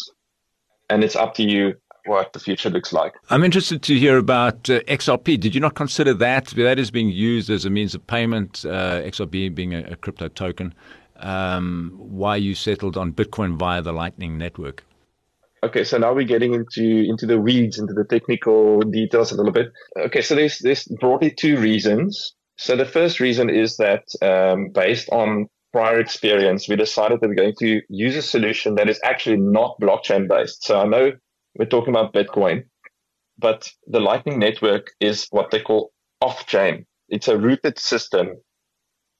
and 0.89 1.03
it's 1.03 1.15
up 1.15 1.33
to 1.35 1.43
you 1.43 1.75
what 2.05 2.33
the 2.33 2.39
future 2.39 2.69
looks 2.69 2.93
like. 2.93 3.13
I'm 3.29 3.43
interested 3.43 3.81
to 3.83 3.97
hear 3.97 4.17
about 4.17 4.69
uh, 4.69 4.81
XRP. 4.81 5.39
Did 5.39 5.55
you 5.55 5.61
not 5.61 5.75
consider 5.75 6.13
that? 6.15 6.47
That 6.47 6.79
is 6.79 6.91
being 6.91 7.09
used 7.09 7.49
as 7.49 7.65
a 7.65 7.69
means 7.69 7.95
of 7.95 8.05
payment, 8.07 8.65
uh, 8.65 9.01
XRP 9.01 9.53
being 9.53 9.73
a, 9.73 9.81
a 9.91 9.95
crypto 9.95 10.27
token. 10.27 10.73
Um, 11.17 11.93
why 11.95 12.37
you 12.37 12.55
settled 12.55 12.97
on 12.97 13.13
Bitcoin 13.13 13.57
via 13.57 13.81
the 13.81 13.93
Lightning 13.93 14.37
Network? 14.37 14.83
Okay, 15.63 15.83
so 15.83 15.99
now 15.99 16.11
we're 16.11 16.25
getting 16.25 16.55
into 16.55 16.83
into 16.83 17.27
the 17.27 17.39
weeds, 17.39 17.77
into 17.77 17.93
the 17.93 18.03
technical 18.03 18.79
details 18.79 19.31
a 19.31 19.35
little 19.35 19.51
bit. 19.51 19.71
Okay, 19.95 20.21
so 20.21 20.33
there's 20.33 20.57
there's 20.59 20.85
broadly 20.99 21.29
two 21.29 21.57
reasons. 21.57 22.33
So 22.57 22.75
the 22.75 22.85
first 22.85 23.19
reason 23.19 23.49
is 23.49 23.77
that 23.77 24.03
um, 24.23 24.69
based 24.69 25.09
on 25.09 25.47
prior 25.71 25.99
experience, 25.99 26.67
we 26.67 26.75
decided 26.75 27.21
that 27.21 27.27
we're 27.27 27.35
going 27.35 27.55
to 27.59 27.81
use 27.89 28.15
a 28.15 28.21
solution 28.21 28.75
that 28.75 28.89
is 28.89 28.99
actually 29.03 29.37
not 29.37 29.79
blockchain 29.79 30.27
based. 30.27 30.63
So 30.63 30.79
I 30.79 30.85
know 30.87 31.11
we're 31.55 31.65
talking 31.65 31.93
about 31.93 32.13
Bitcoin, 32.13 32.63
but 33.37 33.69
the 33.87 33.99
Lightning 33.99 34.39
Network 34.39 34.91
is 34.99 35.27
what 35.31 35.51
they 35.51 35.59
call 35.59 35.91
off 36.21 36.45
chain. 36.47 36.85
It's 37.09 37.27
a 37.27 37.37
routed 37.37 37.77
system 37.79 38.29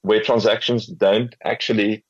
where 0.04 0.22
transactions 0.22 0.88
don't 0.88 1.36
actually 1.44 2.04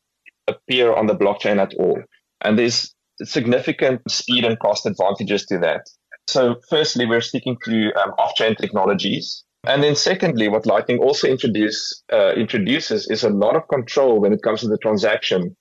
appear 0.47 0.93
on 0.93 1.07
the 1.07 1.15
blockchain 1.15 1.57
at 1.57 1.73
all. 1.75 2.01
And 2.41 2.57
there's 2.57 2.93
significant 3.23 4.01
speed 4.09 4.45
and 4.45 4.59
cost 4.59 4.85
advantages 4.85 5.45
to 5.47 5.57
that. 5.59 5.81
So, 6.27 6.55
firstly, 6.69 7.05
we're 7.05 7.21
sticking 7.21 7.57
to 7.65 7.91
um, 7.93 8.11
off 8.17 8.35
chain 8.35 8.55
technologies. 8.55 9.43
And 9.65 9.83
then, 9.83 9.95
secondly, 9.95 10.47
what 10.47 10.65
Lightning 10.65 10.99
also 10.99 11.27
introduce, 11.27 12.03
uh, 12.11 12.33
introduces 12.33 13.09
is 13.09 13.23
a 13.23 13.29
lot 13.29 13.55
of 13.55 13.67
control 13.67 14.19
when 14.19 14.33
it 14.33 14.41
comes 14.41 14.61
to 14.61 14.67
the 14.67 14.77
transaction 14.77 15.55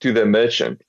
to 0.00 0.12
the 0.12 0.26
merchant. 0.26 0.82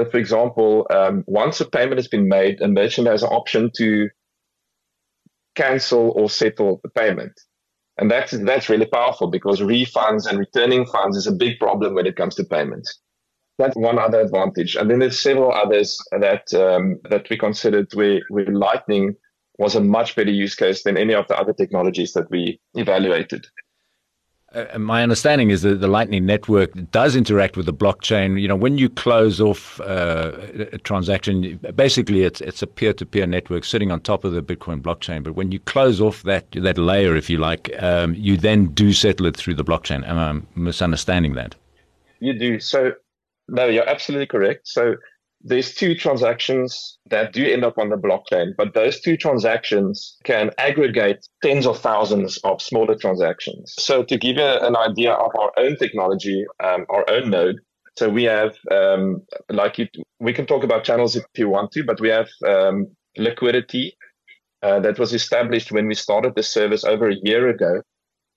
So, 0.00 0.10
for 0.10 0.16
example, 0.16 0.86
um, 0.90 1.24
once 1.26 1.60
a 1.60 1.68
payment 1.68 1.98
has 1.98 2.08
been 2.08 2.26
made, 2.26 2.62
a 2.62 2.68
merchant 2.68 3.06
has 3.06 3.22
an 3.22 3.28
option 3.28 3.70
to 3.76 4.08
cancel 5.54 6.12
or 6.16 6.30
settle 6.30 6.80
the 6.82 6.88
payment. 6.88 7.32
And 7.98 8.10
that's, 8.10 8.30
that's 8.30 8.70
really 8.70 8.86
powerful 8.86 9.26
because 9.26 9.60
refunds 9.60 10.26
and 10.26 10.38
returning 10.38 10.86
funds 10.86 11.18
is 11.18 11.26
a 11.26 11.32
big 11.32 11.58
problem 11.58 11.94
when 11.94 12.06
it 12.06 12.16
comes 12.16 12.34
to 12.36 12.44
payments. 12.44 12.98
That's 13.58 13.76
one 13.76 13.98
other 13.98 14.20
advantage. 14.20 14.74
And 14.74 14.90
then 14.90 15.00
there's 15.00 15.18
several 15.18 15.52
others 15.52 15.98
that, 16.12 16.54
um, 16.54 16.98
that 17.10 17.28
we 17.28 17.36
considered 17.36 17.88
where, 17.92 18.20
where 18.30 18.46
Lightning 18.46 19.16
was 19.58 19.74
a 19.74 19.82
much 19.82 20.16
better 20.16 20.30
use 20.30 20.54
case 20.54 20.82
than 20.82 20.96
any 20.96 21.12
of 21.12 21.28
the 21.28 21.38
other 21.38 21.52
technologies 21.52 22.14
that 22.14 22.30
we 22.30 22.58
evaluated. 22.72 23.46
Uh, 24.52 24.78
my 24.78 25.02
understanding 25.02 25.50
is 25.50 25.62
that 25.62 25.80
the 25.80 25.86
Lightning 25.86 26.26
Network 26.26 26.72
does 26.90 27.14
interact 27.14 27.56
with 27.56 27.66
the 27.66 27.72
blockchain. 27.72 28.40
You 28.40 28.48
know, 28.48 28.56
when 28.56 28.78
you 28.78 28.88
close 28.88 29.40
off 29.40 29.80
uh, 29.80 30.32
a 30.72 30.78
transaction, 30.78 31.60
basically 31.76 32.24
it's 32.24 32.40
it's 32.40 32.60
a 32.60 32.66
peer-to-peer 32.66 33.26
network 33.26 33.64
sitting 33.64 33.92
on 33.92 34.00
top 34.00 34.24
of 34.24 34.32
the 34.32 34.42
Bitcoin 34.42 34.82
blockchain. 34.82 35.22
But 35.22 35.34
when 35.34 35.52
you 35.52 35.60
close 35.60 36.00
off 36.00 36.24
that 36.24 36.50
that 36.52 36.78
layer, 36.78 37.14
if 37.14 37.30
you 37.30 37.38
like, 37.38 37.70
um, 37.80 38.14
you 38.14 38.36
then 38.36 38.66
do 38.74 38.92
settle 38.92 39.26
it 39.26 39.36
through 39.36 39.54
the 39.54 39.64
blockchain. 39.64 40.06
Am 40.08 40.18
I 40.18 40.42
misunderstanding 40.58 41.34
that? 41.34 41.54
You 42.18 42.36
do. 42.36 42.58
So, 42.58 42.92
no, 43.46 43.66
you're 43.66 43.88
absolutely 43.88 44.26
correct. 44.26 44.66
So 44.66 44.96
there's 45.42 45.74
two 45.74 45.94
transactions 45.94 46.98
that 47.06 47.32
do 47.32 47.44
end 47.44 47.64
up 47.64 47.78
on 47.78 47.88
the 47.88 47.96
blockchain, 47.96 48.52
but 48.56 48.74
those 48.74 49.00
two 49.00 49.16
transactions 49.16 50.18
can 50.24 50.50
aggregate 50.58 51.26
tens 51.42 51.66
of 51.66 51.78
thousands 51.78 52.38
of 52.38 52.60
smaller 52.60 52.94
transactions. 52.94 53.74
So 53.78 54.02
to 54.04 54.18
give 54.18 54.36
you 54.36 54.44
an 54.44 54.76
idea 54.76 55.12
of 55.12 55.30
our 55.34 55.52
own 55.56 55.76
technology, 55.76 56.44
um, 56.62 56.84
our 56.90 57.08
own 57.10 57.30
node, 57.30 57.56
so 57.98 58.08
we 58.08 58.24
have, 58.24 58.54
um, 58.70 59.22
like 59.48 59.76
we 60.20 60.32
can 60.32 60.46
talk 60.46 60.62
about 60.64 60.84
channels 60.84 61.16
if 61.16 61.24
you 61.36 61.48
want 61.48 61.72
to, 61.72 61.84
but 61.84 62.00
we 62.00 62.08
have 62.08 62.28
um, 62.46 62.86
liquidity 63.16 63.96
uh, 64.62 64.80
that 64.80 64.98
was 64.98 65.12
established 65.12 65.72
when 65.72 65.86
we 65.86 65.94
started 65.94 66.34
the 66.34 66.42
service 66.42 66.84
over 66.84 67.08
a 67.08 67.16
year 67.22 67.48
ago, 67.48 67.82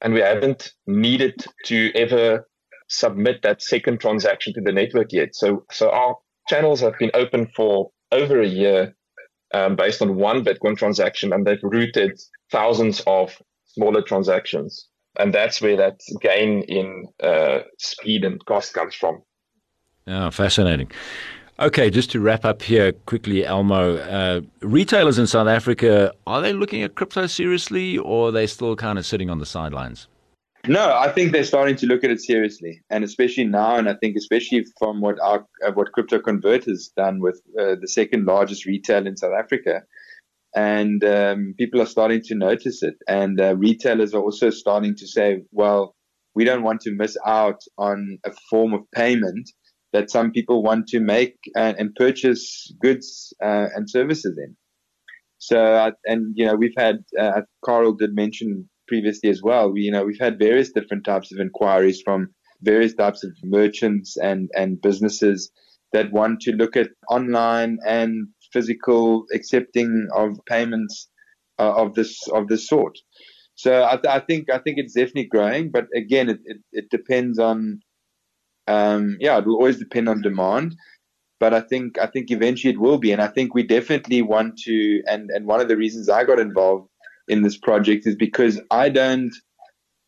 and 0.02 0.14
we 0.14 0.22
haven't 0.22 0.74
needed 0.88 1.46
to 1.66 1.92
ever 1.96 2.48
submit 2.90 3.42
that 3.42 3.62
second 3.62 4.00
transaction 4.00 4.54
to 4.54 4.62
the 4.62 4.72
network 4.72 5.12
yet. 5.12 5.36
So, 5.36 5.66
so 5.72 5.90
our 5.92 6.16
channels 6.48 6.82
have 6.82 6.98
been 7.00 7.12
open 7.14 7.48
for 7.56 7.92
over 8.12 8.42
a 8.42 8.48
year 8.48 8.96
um, 9.54 9.76
based 9.76 10.02
on 10.02 10.16
one 10.16 10.44
Bitcoin 10.44 10.78
transaction, 10.78 11.34
and 11.34 11.46
they've 11.46 11.60
routed 11.64 12.20
thousands 12.52 13.02
of 13.08 13.42
smaller 13.66 14.02
transactions. 14.02 14.88
and 15.20 15.34
that's 15.34 15.62
where 15.62 15.78
that 15.78 16.00
gain 16.22 16.64
in 16.64 17.08
uh, 17.22 17.60
speed 17.78 18.24
and 18.26 18.44
cost 18.46 18.74
comes 18.74 18.96
from. 18.96 19.22
Yeah, 20.08 20.30
fascinating. 20.32 20.92
Okay, 21.60 21.90
just 21.92 22.10
to 22.12 22.20
wrap 22.20 22.46
up 22.46 22.64
here 22.64 22.94
quickly, 23.06 23.46
Elmo, 23.46 23.98
uh, 23.98 24.42
retailers 24.62 25.20
in 25.20 25.28
South 25.28 25.48
Africa, 25.48 26.12
are 26.26 26.42
they 26.42 26.52
looking 26.52 26.82
at 26.82 26.96
crypto 26.96 27.28
seriously 27.28 28.00
or 28.00 28.30
are 28.30 28.32
they 28.32 28.48
still 28.48 28.76
kind 28.76 28.98
of 28.98 29.06
sitting 29.06 29.30
on 29.30 29.38
the 29.38 29.46
sidelines? 29.46 30.08
No, 30.68 30.96
I 30.96 31.12
think 31.12 31.34
they're 31.34 31.44
starting 31.44 31.76
to 31.78 31.88
look 31.88 32.06
at 32.06 32.12
it 32.12 32.22
seriously, 32.22 32.82
and 32.90 33.04
especially 33.04 33.44
now, 33.44 33.76
and 33.76 33.90
I 33.90 33.96
think 33.96 34.16
especially 34.16 34.66
from 34.80 35.02
what 35.02 35.20
our 35.20 35.46
uh, 35.66 35.72
what 35.74 35.92
Crypto 35.92 36.20
Convert 36.20 36.64
has 36.66 36.90
done 36.96 37.20
with 37.20 37.42
uh, 37.60 37.76
the 37.82 37.88
second 37.88 38.26
largest 38.26 38.66
retail 38.66 39.06
in 39.06 39.18
South 39.18 39.34
Africa, 39.38 39.82
and 40.56 41.04
um, 41.04 41.54
people 41.60 41.82
are 41.82 41.86
starting 41.86 42.22
to 42.22 42.36
notice 42.36 42.82
it, 42.82 42.96
and 43.10 43.42
uh, 43.42 43.58
retailers 43.58 44.14
are 44.14 44.22
also 44.22 44.50
starting 44.52 44.96
to 44.96 45.06
say, 45.06 45.42
well, 45.52 45.96
we 46.34 46.46
don't 46.46 46.64
want 46.64 46.80
to 46.82 46.96
miss 46.96 47.18
out 47.26 47.60
on 47.78 48.20
a 48.26 48.32
form 48.50 48.74
of 48.74 48.90
payment 48.96 49.50
that 49.92 50.10
some 50.10 50.32
people 50.32 50.64
want 50.64 50.88
to 50.88 51.02
make 51.02 51.36
and, 51.58 51.78
and 51.78 51.96
purchase 51.96 52.74
goods 52.82 53.34
uh, 53.44 53.68
and 53.76 53.90
services 53.90 54.40
in. 54.42 54.56
So, 55.40 55.62
uh, 55.62 55.92
and 56.06 56.34
you 56.36 56.46
know, 56.46 56.56
we've 56.56 56.74
had 56.78 57.04
uh, 57.20 57.42
Carl 57.66 57.94
did 57.94 58.16
mention 58.16 58.70
previously 58.94 59.30
as 59.32 59.42
well. 59.42 59.72
We, 59.72 59.82
you 59.82 59.92
know, 59.92 60.06
we've 60.06 60.26
had 60.28 60.38
various 60.38 60.72
different 60.72 61.04
types 61.04 61.32
of 61.32 61.40
inquiries 61.40 62.00
from 62.06 62.28
various 62.62 62.94
types 62.94 63.24
of 63.24 63.32
merchants 63.44 64.18
and, 64.18 64.52
and 64.56 64.80
businesses 64.80 65.52
that 65.94 66.12
want 66.12 66.42
to 66.42 66.52
look 66.52 66.78
at 66.78 66.90
online 67.10 67.80
and 67.88 68.28
physical 68.52 69.26
accepting 69.34 70.08
of 70.16 70.38
payments 70.46 71.10
uh, 71.58 71.74
of 71.82 71.96
this 71.96 72.14
of 72.38 72.48
this 72.50 72.68
sort. 72.68 72.96
So 73.56 73.84
I, 73.84 73.96
th- 74.02 74.14
I, 74.18 74.20
think 74.20 74.52
I 74.52 74.60
think 74.60 74.78
it's 74.78 74.94
definitely 74.94 75.30
growing, 75.36 75.72
but 75.72 75.88
again, 75.96 76.30
it, 76.30 76.40
it, 76.46 76.58
it 76.72 76.86
depends 76.92 77.40
on 77.40 77.80
um, 78.68 79.18
yeah, 79.20 79.40
it 79.40 79.46
will 79.48 79.56
always 79.56 79.80
depend 79.80 80.08
on 80.08 80.22
demand. 80.22 80.76
But 81.40 81.54
I 81.56 81.62
think 81.62 82.00
I 82.00 82.08
think 82.14 82.30
eventually 82.30 82.74
it 82.74 82.80
will 82.80 83.00
be, 83.00 83.12
and 83.12 83.22
I 83.22 83.28
think 83.28 83.54
we 83.54 83.64
definitely 83.64 84.22
want 84.22 84.58
to. 84.66 85.02
And 85.12 85.30
and 85.36 85.48
one 85.48 85.62
of 85.62 85.68
the 85.68 85.78
reasons 85.78 86.10
I 86.10 86.24
got 86.24 86.40
involved 86.40 86.88
in 87.28 87.42
this 87.42 87.58
project 87.58 88.06
is 88.06 88.16
because 88.16 88.60
I 88.72 88.90
don't, 88.90 89.32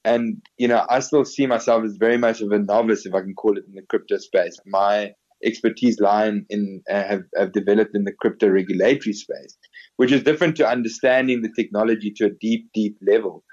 and 0.03 0.41
you 0.57 0.67
know, 0.67 0.85
I 0.89 0.99
still 0.99 1.25
see 1.25 1.47
myself 1.47 1.83
as 1.83 1.97
very 1.97 2.17
much 2.17 2.41
of 2.41 2.51
a 2.51 2.59
novice, 2.59 3.05
if 3.05 3.13
I 3.13 3.21
can 3.21 3.33
call 3.33 3.57
it, 3.57 3.65
in 3.67 3.73
the 3.73 3.83
crypto 3.89 4.17
space. 4.17 4.57
My 4.65 5.13
expertise 5.43 5.99
line 5.99 6.45
in, 6.49 6.81
uh, 6.89 7.03
have, 7.03 7.23
have 7.35 7.51
developed 7.51 7.95
in 7.95 8.03
the 8.03 8.13
crypto 8.13 8.47
regulatory 8.49 9.13
space, 9.13 9.57
which 9.97 10.11
is 10.11 10.23
different 10.23 10.57
to 10.57 10.67
understanding 10.67 11.41
the 11.41 11.51
technology 11.55 12.11
to 12.17 12.25
a 12.25 12.29
deep, 12.29 12.69
deep 12.73 12.97
level. 13.05 13.43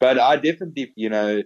But 0.00 0.18
I 0.18 0.36
definitely, 0.36 0.92
you 0.96 1.08
know, 1.08 1.42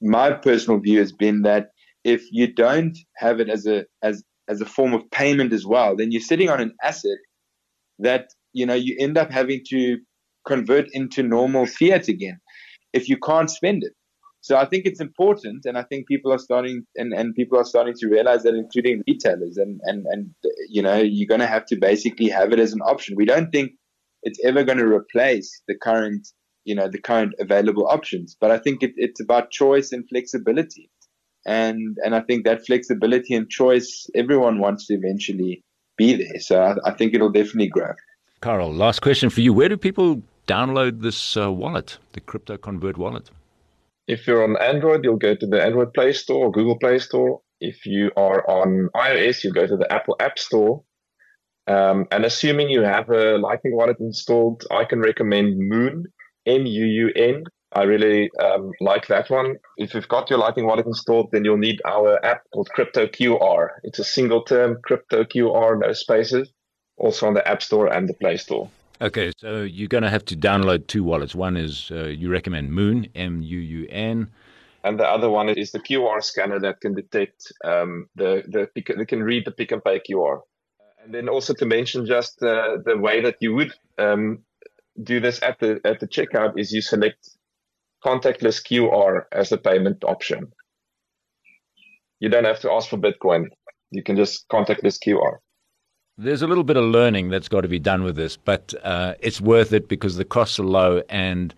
my 0.00 0.32
personal 0.32 0.80
view 0.80 0.98
has 0.98 1.12
been 1.12 1.42
that 1.42 1.68
if 2.04 2.24
you 2.30 2.52
don't 2.52 2.96
have 3.16 3.40
it 3.40 3.48
as 3.48 3.66
a 3.66 3.84
as 4.02 4.24
as 4.48 4.60
a 4.60 4.66
form 4.66 4.92
of 4.92 5.08
payment 5.10 5.52
as 5.52 5.64
well, 5.64 5.96
then 5.96 6.10
you're 6.10 6.20
sitting 6.20 6.50
on 6.50 6.60
an 6.60 6.74
asset 6.82 7.18
that 8.00 8.26
you 8.52 8.66
know 8.66 8.74
you 8.74 8.96
end 8.98 9.16
up 9.16 9.30
having 9.30 9.62
to 9.68 9.98
convert 10.46 10.86
into 10.92 11.22
normal 11.22 11.66
fiat 11.66 12.08
again 12.08 12.40
if 12.92 13.08
you 13.08 13.16
can't 13.16 13.50
spend 13.50 13.82
it. 13.84 13.92
So 14.42 14.56
I 14.56 14.64
think 14.64 14.86
it's 14.86 15.00
important, 15.00 15.66
and 15.66 15.78
I 15.78 15.84
think 15.84 16.08
people 16.08 16.32
are 16.32 16.38
starting 16.38 16.84
and, 16.96 17.12
and 17.12 17.32
people 17.32 17.58
are 17.58 17.64
starting 17.64 17.94
to 17.98 18.08
realize 18.08 18.42
that, 18.42 18.56
including 18.56 19.02
retailers, 19.06 19.56
and 19.56 19.80
and 19.84 20.04
and 20.10 20.30
you 20.68 20.82
know 20.82 20.96
you're 20.96 21.28
going 21.28 21.40
to 21.40 21.46
have 21.46 21.64
to 21.66 21.76
basically 21.76 22.28
have 22.28 22.52
it 22.52 22.58
as 22.58 22.72
an 22.72 22.80
option. 22.80 23.14
We 23.16 23.24
don't 23.24 23.52
think 23.52 23.70
it's 24.24 24.40
ever 24.44 24.64
going 24.64 24.78
to 24.78 24.86
replace 24.86 25.62
the 25.68 25.76
current 25.76 26.26
you 26.64 26.74
know 26.74 26.88
the 26.88 27.00
current 27.00 27.34
available 27.38 27.86
options, 27.86 28.36
but 28.40 28.50
I 28.50 28.58
think 28.58 28.82
it, 28.82 28.92
it's 28.96 29.20
about 29.20 29.52
choice 29.52 29.92
and 29.92 30.08
flexibility, 30.08 30.90
and 31.46 31.96
and 32.04 32.12
I 32.12 32.20
think 32.22 32.44
that 32.44 32.66
flexibility 32.66 33.34
and 33.34 33.48
choice 33.48 34.08
everyone 34.12 34.58
wants 34.58 34.88
to 34.88 34.94
eventually 34.94 35.62
be 35.96 36.16
there. 36.16 36.40
So 36.40 36.60
I, 36.60 36.90
I 36.90 36.94
think 36.94 37.14
it'll 37.14 37.30
definitely 37.30 37.68
grow. 37.68 37.92
Carl, 38.40 38.74
last 38.74 39.02
question 39.02 39.30
for 39.30 39.40
you: 39.40 39.52
Where 39.52 39.68
do 39.68 39.76
people 39.76 40.20
download 40.46 41.02
this 41.02 41.36
uh, 41.36 41.52
wallet, 41.52 41.98
the 42.12 42.20
Crypto 42.20 42.56
Convert 42.56 42.96
wallet? 42.96 43.30
If 44.08 44.26
you're 44.26 44.42
on 44.42 44.56
Android, 44.60 45.04
you'll 45.04 45.16
go 45.16 45.34
to 45.34 45.46
the 45.46 45.62
Android 45.62 45.94
Play 45.94 46.12
Store 46.12 46.46
or 46.46 46.52
Google 46.52 46.78
Play 46.78 46.98
Store. 46.98 47.40
If 47.60 47.86
you 47.86 48.10
are 48.16 48.48
on 48.50 48.88
iOS, 48.96 49.44
you 49.44 49.52
go 49.52 49.66
to 49.66 49.76
the 49.76 49.90
Apple 49.92 50.16
App 50.18 50.38
Store. 50.38 50.82
Um, 51.68 52.06
and 52.10 52.24
assuming 52.24 52.70
you 52.70 52.82
have 52.82 53.08
a 53.10 53.38
Lightning 53.38 53.76
wallet 53.76 53.98
installed, 54.00 54.64
I 54.70 54.84
can 54.84 55.00
recommend 55.00 55.60
Muun, 55.70 56.04
M-U-U-N. 56.46 57.44
I 57.74 57.82
really 57.84 58.30
um, 58.38 58.72
like 58.80 59.06
that 59.06 59.30
one. 59.30 59.56
If 59.78 59.94
you've 59.94 60.08
got 60.08 60.28
your 60.28 60.40
Lightning 60.40 60.66
wallet 60.66 60.86
installed, 60.86 61.30
then 61.32 61.44
you'll 61.44 61.56
need 61.56 61.80
our 61.86 62.22
app 62.24 62.42
called 62.52 62.68
Crypto 62.70 63.06
QR. 63.06 63.68
It's 63.84 64.00
a 64.00 64.04
single 64.04 64.42
term, 64.42 64.78
Crypto 64.82 65.24
QR, 65.24 65.78
no 65.80 65.92
spaces, 65.92 66.52
also 66.98 67.28
on 67.28 67.34
the 67.34 67.46
App 67.48 67.62
Store 67.62 67.86
and 67.86 68.08
the 68.08 68.14
Play 68.14 68.36
Store. 68.36 68.68
Okay, 69.02 69.32
so 69.36 69.62
you're 69.62 69.88
going 69.88 70.04
to 70.04 70.10
have 70.10 70.24
to 70.26 70.36
download 70.36 70.86
two 70.86 71.02
wallets. 71.02 71.34
One 71.34 71.56
is 71.56 71.90
uh, 71.90 72.04
you 72.04 72.30
recommend 72.30 72.70
Muun, 72.70 73.10
M 73.16 73.42
U 73.42 73.58
U 73.58 73.88
N. 73.90 74.30
And 74.84 74.98
the 74.98 75.04
other 75.04 75.28
one 75.28 75.48
is 75.48 75.72
the 75.72 75.80
QR 75.80 76.22
scanner 76.22 76.60
that 76.60 76.80
can 76.80 76.94
detect 76.94 77.52
um, 77.64 78.08
the, 78.14 78.44
the, 78.46 78.68
they 78.74 79.04
can 79.04 79.22
read 79.24 79.44
the 79.44 79.50
Pick 79.50 79.72
and 79.72 79.82
Pay 79.82 80.00
QR. 80.08 80.42
And 81.02 81.12
then 81.12 81.28
also 81.28 81.52
to 81.54 81.66
mention 81.66 82.06
just 82.06 82.40
uh, 82.44 82.76
the 82.84 82.96
way 82.96 83.20
that 83.22 83.38
you 83.40 83.54
would 83.54 83.72
um, 83.98 84.44
do 85.02 85.18
this 85.18 85.42
at 85.42 85.58
the, 85.58 85.80
at 85.84 85.98
the 85.98 86.06
checkout 86.06 86.56
is 86.56 86.72
you 86.72 86.80
select 86.80 87.28
contactless 88.04 88.62
QR 88.64 89.24
as 89.32 89.50
a 89.50 89.58
payment 89.58 90.04
option. 90.04 90.52
You 92.20 92.28
don't 92.28 92.44
have 92.44 92.60
to 92.60 92.70
ask 92.70 92.88
for 92.88 92.98
Bitcoin. 92.98 93.46
You 93.90 94.04
can 94.04 94.16
just 94.16 94.48
contactless 94.48 94.98
QR. 95.04 95.38
There's 96.18 96.42
a 96.42 96.46
little 96.46 96.64
bit 96.64 96.76
of 96.76 96.84
learning 96.84 97.30
that's 97.30 97.48
got 97.48 97.62
to 97.62 97.68
be 97.68 97.78
done 97.78 98.02
with 98.02 98.16
this, 98.16 98.36
but 98.36 98.74
uh, 98.84 99.14
it's 99.20 99.40
worth 99.40 99.72
it 99.72 99.88
because 99.88 100.16
the 100.16 100.26
costs 100.26 100.58
are 100.58 100.64
low 100.64 101.02
and 101.08 101.54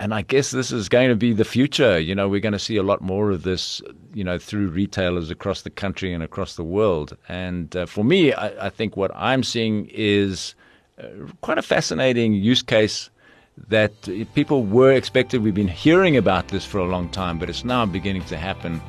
and 0.00 0.14
I 0.14 0.22
guess 0.22 0.52
this 0.52 0.70
is 0.70 0.88
going 0.88 1.08
to 1.08 1.16
be 1.16 1.32
the 1.32 1.44
future. 1.44 1.98
You 1.98 2.14
know, 2.14 2.28
we're 2.28 2.40
going 2.40 2.52
to 2.52 2.58
see 2.58 2.76
a 2.76 2.84
lot 2.84 3.00
more 3.02 3.30
of 3.30 3.42
this, 3.42 3.82
you 4.14 4.22
know, 4.22 4.38
through 4.38 4.68
retailers 4.68 5.28
across 5.28 5.62
the 5.62 5.70
country 5.70 6.14
and 6.14 6.22
across 6.22 6.54
the 6.54 6.62
world. 6.62 7.16
And 7.28 7.74
uh, 7.76 7.84
for 7.84 8.04
me, 8.04 8.32
I, 8.32 8.66
I, 8.66 8.70
think 8.70 8.96
what 8.96 9.10
I'm 9.16 9.42
seeing 9.42 9.90
is 9.92 10.54
uh, 11.02 11.08
quite 11.40 11.58
a 11.58 11.62
fascinating 11.62 12.32
use 12.32 12.62
case 12.62 13.10
that 13.66 13.92
people 14.34 14.62
were 14.62 14.92
expected. 14.92 15.42
We've 15.42 15.52
been 15.52 15.66
hearing 15.66 16.16
about 16.16 16.48
this 16.48 16.64
for 16.64 16.78
a 16.78 16.86
long 16.86 17.08
time, 17.08 17.40
but 17.40 17.50
it's 17.50 17.64
now 17.64 17.84
beginning 17.84 18.24
to 18.26 18.36
happen. 18.36 18.80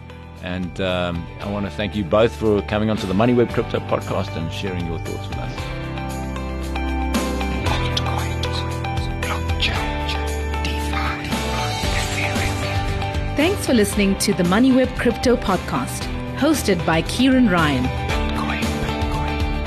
And 0.44 0.80
um, 0.82 1.26
I 1.42 1.52
want 1.52 1.66
to 1.66 1.72
thank 1.72 1.96
you 1.96 2.04
both 2.04 2.36
for 2.36 2.62
coming 2.64 2.90
onto 2.90 3.08
the 3.08 3.14
MoneyWeb 3.14 3.54
Crypto 3.54 3.80
podcast 3.80 4.36
and 4.38 4.52
sharing 4.52 4.86
your 4.88 5.00
thoughts 5.00 5.28
with 5.28 5.38
us. 5.38 6.60
Thanks 13.36 13.66
for 13.66 13.74
listening 13.74 14.18
to 14.20 14.34
the 14.34 14.44
MoneyWeb 14.44 14.98
Crypto 14.98 15.36
podcast, 15.38 16.02
hosted 16.36 16.86
by 16.86 17.02
Kieran 17.04 17.50
Ryan. 17.50 17.84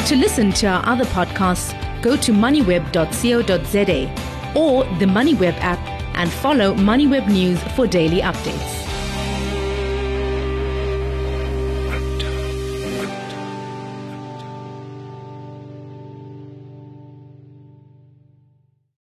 To 0.07 0.17
listen 0.17 0.53
to 0.53 0.67
our 0.67 0.85
other 0.87 1.05
podcasts, 1.07 1.73
go 2.03 2.17
to 2.19 2.33
moneyweb.co.za 2.33 4.53
or 4.55 4.85
the 4.99 5.07
MoneyWeb 5.07 5.55
app 5.61 5.79
and 6.15 6.31
follow 6.31 6.75
MoneyWeb 6.75 7.29
News 7.29 7.63
for 7.75 7.87
daily 7.87 8.21
updates. 8.21 8.82